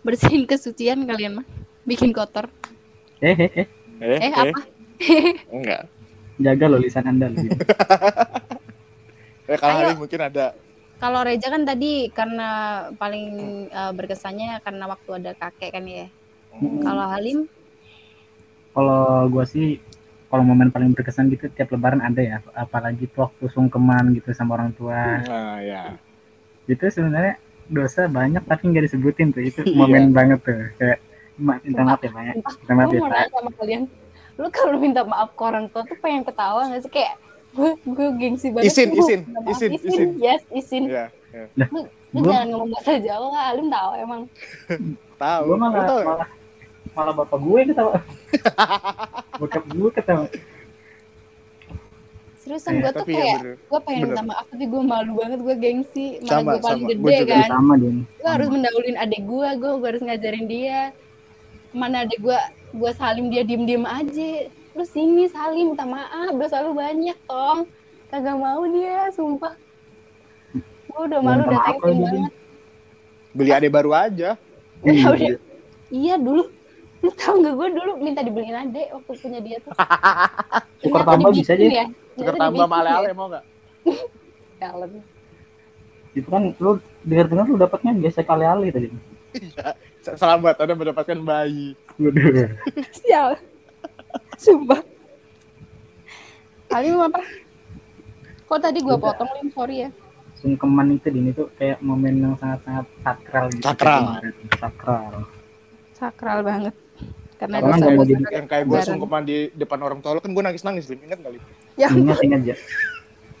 [0.00, 1.46] Bersihin kesucian kalian mah.
[1.82, 2.48] Bikin kotor.
[3.20, 3.68] Eh,
[4.04, 4.60] eh, eh, eh, apa?
[5.56, 5.80] enggak
[6.36, 7.38] jaga loh lisan anda loh.
[7.38, 7.54] gitu.
[9.50, 9.80] eh kalau Ayo.
[9.82, 10.46] hari mungkin ada
[10.94, 12.48] Kalau Reja kan tadi karena
[12.96, 13.26] paling
[13.68, 16.06] eh, berkesannya karena waktu ada kakek kan ya.
[16.54, 16.80] Mm-mm.
[16.80, 17.38] Kalau Halim
[18.72, 19.78] Kalau gua sih
[20.26, 24.58] kalau momen paling berkesan gitu tiap lebaran ada ya, apalagi tuh waktu sungkeman gitu sama
[24.58, 25.22] orang tua.
[25.22, 25.94] nah ya
[26.66, 27.38] Itu sebenarnya
[27.70, 29.42] dosa banyak tapi nggak disebutin tuh.
[29.44, 29.76] Itu Iya.
[29.78, 30.60] momen banget tuh.
[30.74, 30.98] Kayak
[31.36, 32.22] "Ma- minta maaf ya, Pak.
[32.22, 32.32] ya.
[32.34, 33.16] Minta maaf gue ya, mau Pak.
[33.16, 33.82] nanya sama kalian
[34.34, 37.14] lu kalau minta maaf ke orang tua tuh pengen ketawa gak sih kayak
[37.52, 39.46] gue gue gengsi banget Isin, isin, maaf.
[39.48, 40.08] isin, isin, isin.
[40.18, 41.06] yes isin ya
[41.64, 44.20] lu Gua- jangan ngomong bahasa Jawa lah Alim tahu emang
[45.22, 46.06] tahu Gue malah, Lu tahu ya?
[46.08, 46.28] malah
[46.92, 47.92] malah bapak gue yang ketawa.
[49.40, 50.26] Bokap gue ketawa.
[52.36, 54.08] seriusan Eh, gue tuh ya kayak bener gue pengen bener.
[54.10, 56.90] minta maaf tapi gue malu banget gue gengsi mana Sama, gue paling sama.
[56.90, 57.92] gede Gua kan Sama, gue
[58.26, 60.80] harus mendahuluin adik gue gue gue harus ngajarin dia
[61.74, 62.38] mana adik gue
[62.72, 64.30] gue salim dia diem diem aja
[64.74, 67.66] lu sini salim minta maaf dosa lu banyak tong
[68.08, 69.54] kagak mau dia sumpah
[70.54, 71.98] gue udah malu udah Din.
[72.00, 72.32] banget
[73.34, 74.30] beli adek baru aja
[74.84, 75.08] Ya Iya.
[75.10, 75.38] udah.
[75.88, 76.44] Iya dulu.
[77.00, 79.72] Lu tau gak gue dulu minta dibeliin adek waktu punya dia tuh.
[80.84, 81.64] Tukar tambah bisa aja.
[81.64, 81.86] ya.
[82.12, 83.14] tukar tambah sama ale-ale ya.
[83.16, 83.44] mau nggak
[84.60, 84.90] Dalam.
[86.12, 86.70] Itu kan lu
[87.00, 88.88] dengar-dengar lu dapatnya biasa kali-kali tadi.
[90.06, 91.72] Selamat anda mendapatkan bayi.
[92.94, 93.40] Sial.
[94.36, 94.80] Sumpah.
[96.68, 97.22] Halim apa?
[98.44, 99.00] Kok tadi gue Udah.
[99.00, 99.90] potong Lim, sorry ya.
[100.36, 103.64] Sungkeman itu Din itu kayak momen yang sangat-sangat sakral gitu.
[103.64, 104.02] Sakral.
[104.52, 105.12] Sakral.
[105.94, 106.74] Sakral banget.
[107.34, 110.42] Karena Karena buat jadi- yang kayak gue sungkeman di depan orang tua lo kan gue
[110.42, 111.38] nangis nangis lim ingat kali
[111.74, 112.54] Ya Ingat ingat aja.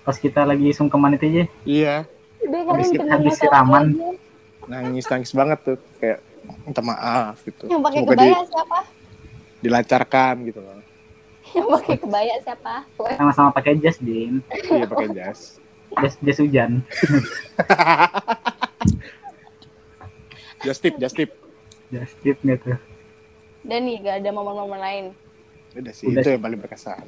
[0.02, 1.94] Pas kita lagi sungkeman itu aja, iya
[2.42, 3.84] Habis- habis siraman.
[3.90, 4.08] aja.
[4.64, 6.18] nangis nangis banget tuh kayak
[6.62, 8.78] minta maaf gitu Yang pakai Semoga kebaya siapa?
[9.60, 10.80] dilancarkan gitu loh
[11.46, 12.74] Yang pakai kebaya siapa?
[13.14, 14.42] Sama-sama pakai jas, Din.
[14.50, 15.56] iya pakai jas
[15.94, 16.82] Jas jas hujan.
[20.60, 21.30] just tip just tip
[21.86, 22.74] Jas tip gitu.
[23.62, 25.04] Dan nih gak ada momen-momen lain.
[25.72, 26.32] udah sih Udah itu sih.
[26.32, 27.04] yang paling berkesan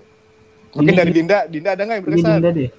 [0.73, 2.71] mungkin Ini- dari Dinda Dinda ada nggak yang Ini berkesan Dinda deh.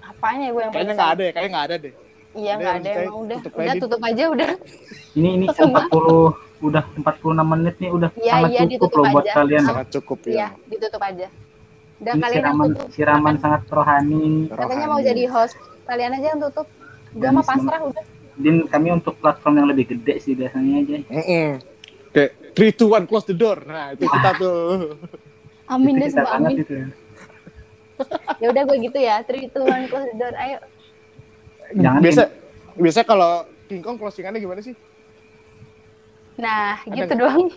[0.00, 0.96] Apanya gue yang kayaknya berkesan?
[0.96, 1.94] nggak ada ya kayaknya nggak ada deh
[2.36, 3.36] Iya Udah, nggak ada kita emang udah.
[3.38, 4.50] tutup Udah tutup aja udah.
[5.12, 7.04] Ini ini 40 udah 46
[7.46, 9.32] menit nih udah Iya, sangat iya, cukup ditutup loh buat aja.
[9.34, 9.62] kalian.
[9.62, 11.26] sangat cukup Iya ya ditutup aja.
[11.96, 12.88] Udah Ini kalian yang siraman tutup.
[12.90, 14.24] siraman sangat rohani.
[14.50, 15.56] Katanya mau jadi host.
[15.82, 16.66] Kalian aja yang tutup.
[17.10, 18.04] Gue Dan mah pasrah udah.
[18.36, 20.96] Din kami untuk platform yang lebih gede sih biasanya aja.
[21.08, 21.48] Mm-mm.
[22.08, 24.56] kayak three two one close the door nah itu kita tuh
[25.66, 26.56] Amin deh semua amin.
[26.58, 26.76] itu.
[28.36, 29.24] Ya udah gue gitu ya.
[29.24, 30.34] Three, two, one, close the door.
[30.34, 30.60] Ayo.
[31.72, 32.22] Jangan biasa
[32.74, 33.32] biasa kalau
[33.66, 34.76] King Kong closingannya gimana sih
[36.36, 37.48] Nah, Ada gitu doang.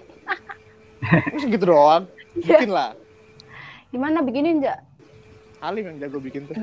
[1.29, 2.45] Terus gitu doang Iya.
[2.55, 2.91] bikin lah
[3.89, 4.79] Gimana bikinin, Ja?
[5.59, 6.55] Halim yang jago bikin tuh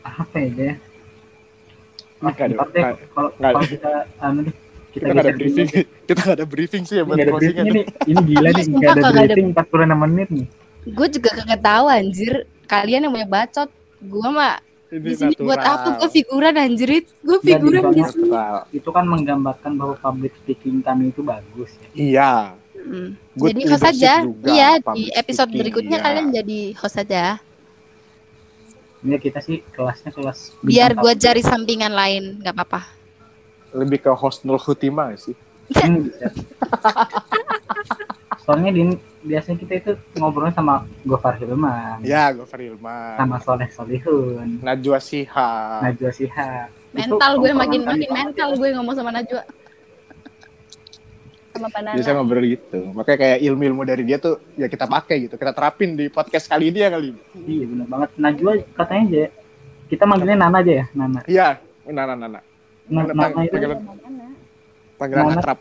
[0.00, 0.72] apa ya dia?
[2.16, 4.54] Nggak ada- kalau kalau kita anu deh,
[4.90, 5.68] kita nggak ada briefing
[6.06, 7.84] kita nggak ada briefing sih ya buat ada briefing nih.
[8.06, 10.46] Ini gila nih, nggak ada kagak ada- briefing 46 menit nih.
[10.86, 12.34] Gue juga kagak tahu anjir.
[12.64, 13.68] Kalian yang banyak bacot.
[13.98, 15.76] Gue mah ini di sini buat natural.
[15.76, 15.88] apa?
[15.96, 16.90] Gue figuran anjir.
[17.20, 18.30] Gue figuran di sini.
[18.72, 21.88] Itu kan menggambarkan bahwa public speaking kami itu bagus ya.
[21.92, 22.32] iya
[22.76, 23.18] Hmm.
[23.34, 24.12] Good Jadi host aja.
[24.22, 26.04] juga, Iya, di episode speaking, berikutnya iya.
[26.06, 27.22] kalian jadi host aja.
[28.98, 32.80] Ini kita sih kelasnya kelas Biar gue cari sampingan lain, nggak apa-apa.
[33.72, 35.34] lebih ke host Nul Hutima sih
[35.74, 36.30] Hmm, bisa.
[38.46, 38.82] Soalnya di
[39.20, 45.82] biasanya kita itu ngobrolnya sama Gofar Hilman, ya Gofar Ilman sama Soleh Solihun, Najwa Shihab
[45.82, 46.70] Najwa Shihab.
[46.94, 49.42] Mental Itu gue makin makin mental gue ngomong sama Najwa.
[51.48, 51.96] Sama Banana.
[51.96, 55.96] biasanya ngobrol gitu makanya kayak ilmu-ilmu dari dia tuh ya kita pakai gitu kita terapin
[55.96, 58.08] di podcast kali ini ya kali Iya benar banget.
[58.14, 59.24] Najwa katanya aja
[59.86, 61.20] kita manggilnya Nana aja ya, Nana.
[61.24, 61.48] iya
[61.82, 62.44] Nana Nana Na-
[63.02, 63.78] Nana, Nana itu panggilan
[64.94, 65.40] panggilan Nana.
[65.40, 65.58] akrab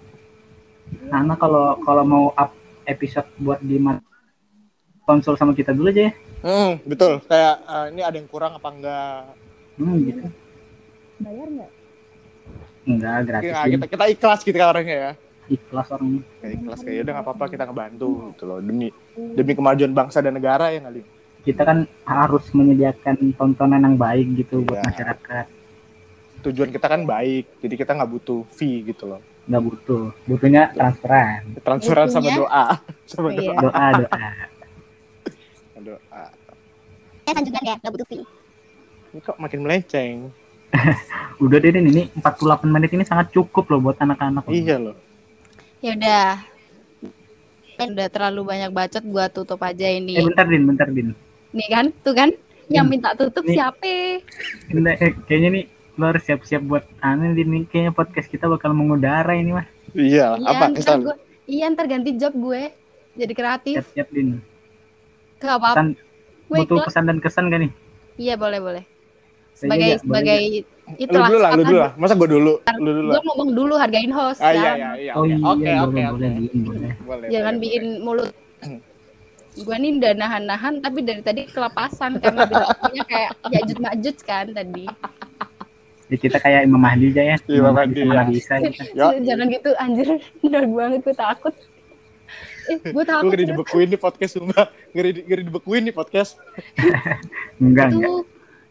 [1.06, 2.52] Nana kalau kalau mau up
[2.86, 3.78] episode buat di
[5.06, 6.14] konsul sama kita dulu aja ya.
[6.42, 7.22] Hmm, betul.
[7.26, 9.22] Kayak eh, ini ada yang kurang apa enggak?
[9.78, 10.26] Hmm, gitu.
[11.22, 11.72] Bayar nggak?
[12.86, 13.50] Enggak, gratis.
[13.50, 13.72] Kita, Din.
[13.74, 15.12] kita, kita ikhlas gitu kan orangnya ya.
[15.46, 16.22] Ikhlas orangnya.
[16.42, 18.88] Kayak ikhlas kayak udah nggak apa-apa kita ngebantu gitu loh demi
[19.34, 21.02] demi kemajuan bangsa dan negara ya kali.
[21.46, 24.86] Kita kan harus menyediakan tontonan yang baik gitu buat Iya.
[24.90, 25.46] masyarakat.
[26.42, 29.22] Tujuan kita kan baik, jadi kita nggak butuh fee gitu loh.
[29.46, 30.04] Nggak butuh.
[30.26, 31.42] Butuhnya transferan.
[31.60, 32.66] Transferan sama Butuhnya- doa,
[33.10, 33.40] sama Iya.
[33.54, 34.30] doa, Doa, doa.
[35.78, 36.24] doa.
[37.24, 38.26] Ya kan juga ya, gak butuh fee.
[39.12, 40.18] Ini kok makin melenceng.
[41.40, 41.88] Udah deh, Din.
[41.88, 44.46] Ini 48 menit ini sangat cukup loh buat anak-anak.
[44.48, 44.96] Iya loh.
[45.80, 46.28] Ya udah.
[47.78, 50.16] Udah terlalu banyak bacot gua tutup aja Eh, ini.
[50.18, 50.64] bentar, Din.
[50.64, 51.12] Bentar, Din.
[51.52, 52.30] Nih kan, tuh kan
[52.68, 53.56] yang minta tutup Nih.
[53.56, 53.86] siapa?
[54.70, 55.64] Ini, eh, kayaknya nih
[55.96, 57.50] lo harus siap-siap buat aneh Din.
[57.50, 59.66] Nih, kayaknya podcast kita bakal mengudara ini mah.
[59.92, 60.66] Iya, Iya, apa?
[60.74, 61.16] ntar gua,
[61.46, 62.72] iya ntar ganti job gue
[63.14, 63.76] jadi kreatif.
[63.82, 64.44] Siap-siap, Din.
[65.38, 65.72] Gak apa-apa.
[65.74, 65.88] Pesan,
[66.46, 66.88] Gue butuh ikhlas.
[66.88, 67.72] pesan dan kesan gak nih?
[68.18, 68.84] Iya boleh boleh.
[69.52, 70.38] Saya Sebagai juga, boleh sebagai
[70.86, 71.26] lu itulah.
[71.26, 71.92] dulu lah, lu dulu lah.
[71.96, 72.54] Masa gue dulu?
[72.78, 73.24] Lu dulu Gue lah.
[73.26, 74.40] ngomong dulu hargain host.
[74.40, 74.54] Ah kan?
[74.54, 75.12] iya iya iya.
[75.14, 76.12] Oh Oke iya, oke oke.
[76.14, 76.92] boleh, Din, boleh.
[77.02, 77.28] Boleh.
[77.30, 78.04] Jangan boleh, bikin boleh.
[78.04, 78.30] mulut.
[79.58, 84.84] Gue nih udah nahan-nahan tapi dari tadi kelapasan karena bilangnya kayak jajut majut kan tadi.
[86.06, 87.38] Ya, kita kayak Imam Mahdi aja ya.
[87.42, 88.06] Iya, Imam Mahdi, ya.
[88.06, 88.84] Nabi Isa kita.
[88.94, 89.06] Ya.
[89.18, 90.08] Jangan gitu anjir.
[90.54, 91.54] Dark banget gue takut.
[92.66, 93.30] Eh, gue Gue takut.
[93.30, 93.50] ngeri Red.
[93.54, 94.66] dibekuin nih podcast sumpah.
[94.94, 96.38] Ngeri ngeri dibekuin nih podcast.
[97.58, 97.90] Enggak, enggak.
[97.90, 98.14] itu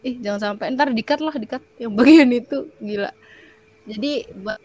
[0.05, 3.09] ih jangan sampai ntar dikat lah dikat yang bagian itu gila
[3.89, 4.61] jadi buat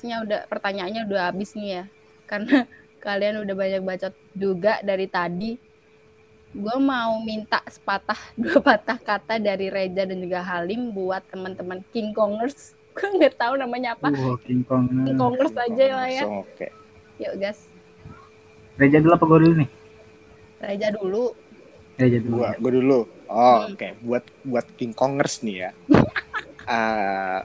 [0.00, 1.84] nya udah pertanyaannya udah habis nih ya
[2.24, 2.64] karena
[3.04, 5.60] kalian udah banyak bacot juga dari tadi
[6.50, 12.10] gue mau minta sepatah dua patah kata dari Reza dan juga Halim buat teman-teman King
[12.10, 14.90] Kongers gue nggak tahu namanya apa Uh, King Kong.
[15.06, 16.68] King Kongers aja lah ya Oke.
[17.16, 17.70] yuk guys
[18.74, 19.70] Reja dulu apa gue dulu nih?
[20.58, 21.24] Reza dulu
[21.94, 22.32] Reja dulu.
[22.34, 22.56] Gua ya.
[22.56, 22.98] gua dulu.
[23.26, 23.66] Oh, Hmm.
[23.70, 23.88] oke.
[24.00, 25.70] Buat buat King Kongers nih ya.
[26.64, 27.40] Eh,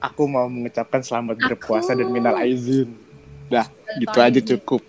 [0.00, 2.92] aku mau mengucapkan selamat berpuasa dan minal aizin.
[3.46, 3.64] Dah,
[3.94, 4.82] gitu aja cukup.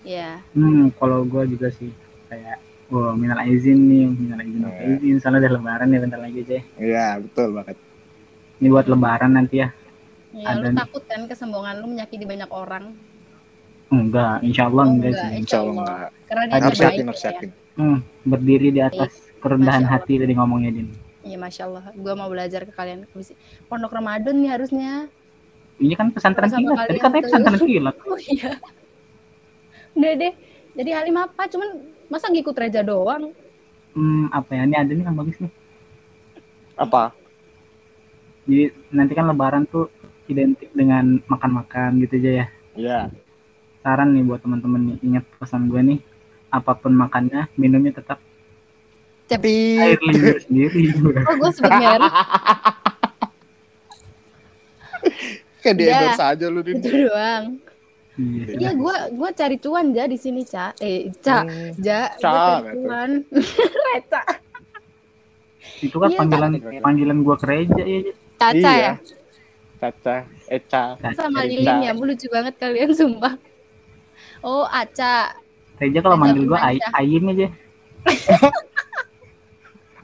[0.00, 1.90] ya Hmm, kalau gue juga sih
[2.26, 2.60] kayak
[2.90, 4.82] Wah, minal aizin nih, minal aizin, Oh, ya.
[4.84, 5.16] aizin.
[5.16, 6.52] Soalnya udah lebaran ya bentar lagi aja.
[6.52, 6.62] ya.
[6.76, 7.76] Iya, betul banget.
[8.58, 9.68] Ini buat lebaran nanti ya.
[10.32, 10.78] ya lu Ada nih.
[10.78, 12.94] takut kan kesombongan lu menyakiti banyak orang
[13.90, 15.38] Enggak, insya Allah Oh, enggak, enggak, sih.
[15.40, 16.08] Insya Allah enggak.
[16.24, 17.28] karena dia Harus baik yakin, harus ya.
[17.28, 17.50] yakin.
[17.72, 20.88] Hmm, berdiri di atas kerendahan Masya hati tadi ngomongnya Din.
[21.20, 21.84] Iya, masya Allah.
[21.92, 23.10] Gue mau belajar ke kalian.
[23.66, 25.10] Pondok Ramadan nih harusnya.
[25.76, 26.86] Ini kan pesantren kilat.
[26.86, 27.96] Tadi katanya pesantren kilat.
[28.06, 28.50] Oh iya.
[29.92, 30.32] Udah deh.
[30.72, 31.42] Jadi Halim apa?
[31.44, 31.68] Cuman
[32.10, 33.30] masa ngikut Reja doang?
[33.94, 34.62] Hmm, apa ya?
[34.66, 35.52] Ini ada nih yang bagus nih.
[36.74, 37.14] Apa?
[38.44, 39.86] Jadi nanti kan lebaran tuh
[40.26, 42.46] identik dengan makan-makan gitu aja ya.
[42.74, 43.00] Iya.
[43.80, 46.00] Saran nih buat teman-teman nih, ingat pesan gue nih.
[46.50, 48.18] Apa pun makannya, minumnya tetap
[49.30, 50.90] air liur sendiri.
[50.98, 52.10] Oh, gue sebut merek
[55.60, 55.92] Kayak di Udah.
[55.94, 56.80] endorse aja lu, Din.
[56.80, 57.44] itu doang.
[58.20, 60.76] Iya, Iya, gue gue cari cuan ja di sini, Ca.
[60.76, 61.40] Eh, Ca.
[61.40, 61.72] Hmm.
[61.80, 63.10] Ja, gue Ca, cari cuan.
[63.88, 64.22] Reca.
[65.80, 66.82] Itu kan Iya, panggilan Kak.
[66.84, 68.00] panggilan gue ke Reja ya.
[68.36, 68.72] Caca Iya.
[68.76, 68.92] ya?
[69.80, 70.14] Caca,
[70.46, 70.82] Eca.
[71.14, 71.48] Sama Reca.
[71.48, 73.34] Lilin ya, lucu banget kalian sumpah.
[74.40, 75.32] Oh, Aca.
[75.80, 76.76] Reja kalau manggil gue ay.
[76.92, 77.48] Ayim aja.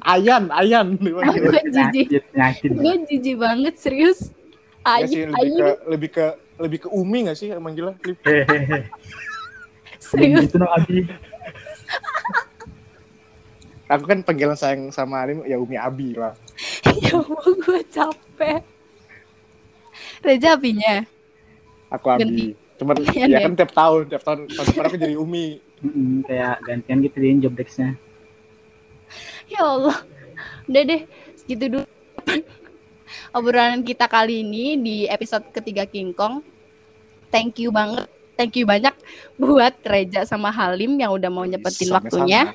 [0.06, 0.94] Ayan, Ayan.
[0.96, 2.22] Gue jijik.
[2.70, 4.30] Gue jijik banget, serius.
[4.86, 6.26] Ya Ayi, sih, lebih ayi, ke lebih ke
[6.56, 7.96] lebih ke Umi gak sih manggilnya?
[8.24, 8.88] Hehehe.
[10.06, 10.48] serius.
[10.48, 11.04] Gitu dong Abi.
[13.92, 16.34] Aku kan panggilan sayang sama Alim ya Umi Abi lah.
[17.04, 18.60] ya Allah, gue capek.
[20.26, 21.06] Reja apinya.
[21.94, 22.58] Aku Abi.
[22.76, 23.46] Cuman Gantian ya ya?
[23.46, 25.62] kan tiap tahun, tiap tahun depan aku jadi Umi.
[25.84, 27.94] Mm, kayak gantian gitu dia job desk-nya.
[29.46, 30.02] Ya Allah.
[30.66, 31.02] Udah deh,
[31.38, 31.86] segitu dulu.
[33.36, 36.40] Obrolan kita kali ini di episode ketiga King Kong.
[37.28, 38.08] Thank you banget.
[38.32, 38.96] Thank you banyak
[39.36, 42.24] buat Reja sama Halim yang udah mau nyepetin Sama-sama.
[42.24, 42.52] waktunya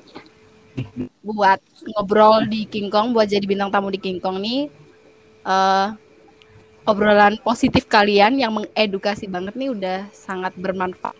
[1.21, 4.69] buat ngobrol di King Kong, buat jadi bintang tamu di King Kong nih.
[5.41, 5.87] eh
[6.81, 11.17] obrolan positif kalian yang mengedukasi banget nih udah sangat bermanfaat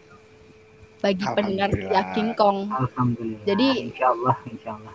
[1.01, 2.65] bagi pendengar setia King Kong.
[2.69, 3.45] Alhamdulillah.
[3.45, 4.93] Jadi- insya Allah, insya Allah.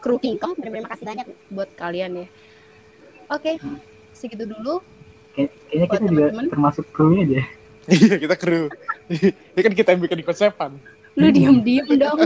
[0.00, 2.26] kru King Kong bener-bener makasih banyak buat kalian ya.
[3.30, 3.56] Oke,
[4.10, 4.82] segitu dulu.
[5.32, 7.46] Kay- kayaknya kita juga termasuk krunya deh.
[7.90, 8.70] Iya, kita kru.
[9.50, 10.78] Ini kan kita yang bikin konsepan.
[11.16, 12.22] Lu diem-diem dong.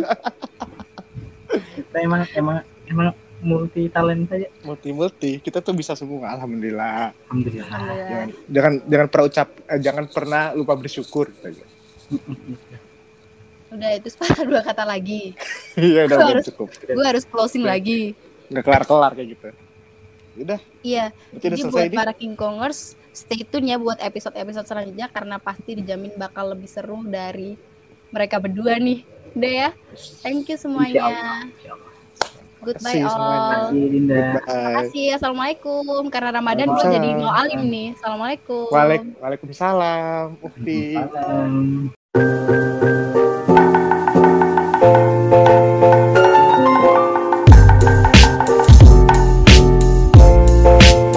[1.73, 3.09] Kita emang emang emang
[3.41, 4.45] multi talent saja.
[4.61, 6.35] Multi-multi, kita tuh bisa semua.
[6.35, 7.15] Alhamdulillah.
[7.23, 7.65] Alhamdulillah.
[7.67, 8.09] Alhamdulillah.
[8.11, 11.27] Jangan jangan jangan pernah ucap eh, jangan pernah lupa bersyukur.
[13.71, 15.33] Udah itu sepatah dua kata lagi.
[15.75, 16.69] Iya, udah udah Harus- cukup.
[16.85, 18.13] Gue harus closing lagi.
[18.47, 19.49] Nggak kelar-kelar kayak gitu
[20.39, 20.61] udah.
[20.83, 21.97] Iya jadi buat ini.
[21.97, 27.55] para kingkongers stay tune ya buat episode-episode selanjutnya karena pasti dijamin bakal lebih seru dari
[28.11, 29.07] mereka berdua nih.
[29.35, 29.71] Deh ya?
[30.23, 31.11] Thank you semuanya.
[32.65, 33.75] Goodbye all.
[33.75, 34.41] Terima
[34.81, 36.09] kasih ya, assalamualaikum.
[36.09, 37.93] Karena ramadan gue jadi mau alim nih.
[37.99, 38.73] Assalamualaikum.
[38.73, 40.97] Waalaikumsalam, Ukti.
[40.97, 41.93] Thank
[45.75, 46.24] Waalaikumsalam.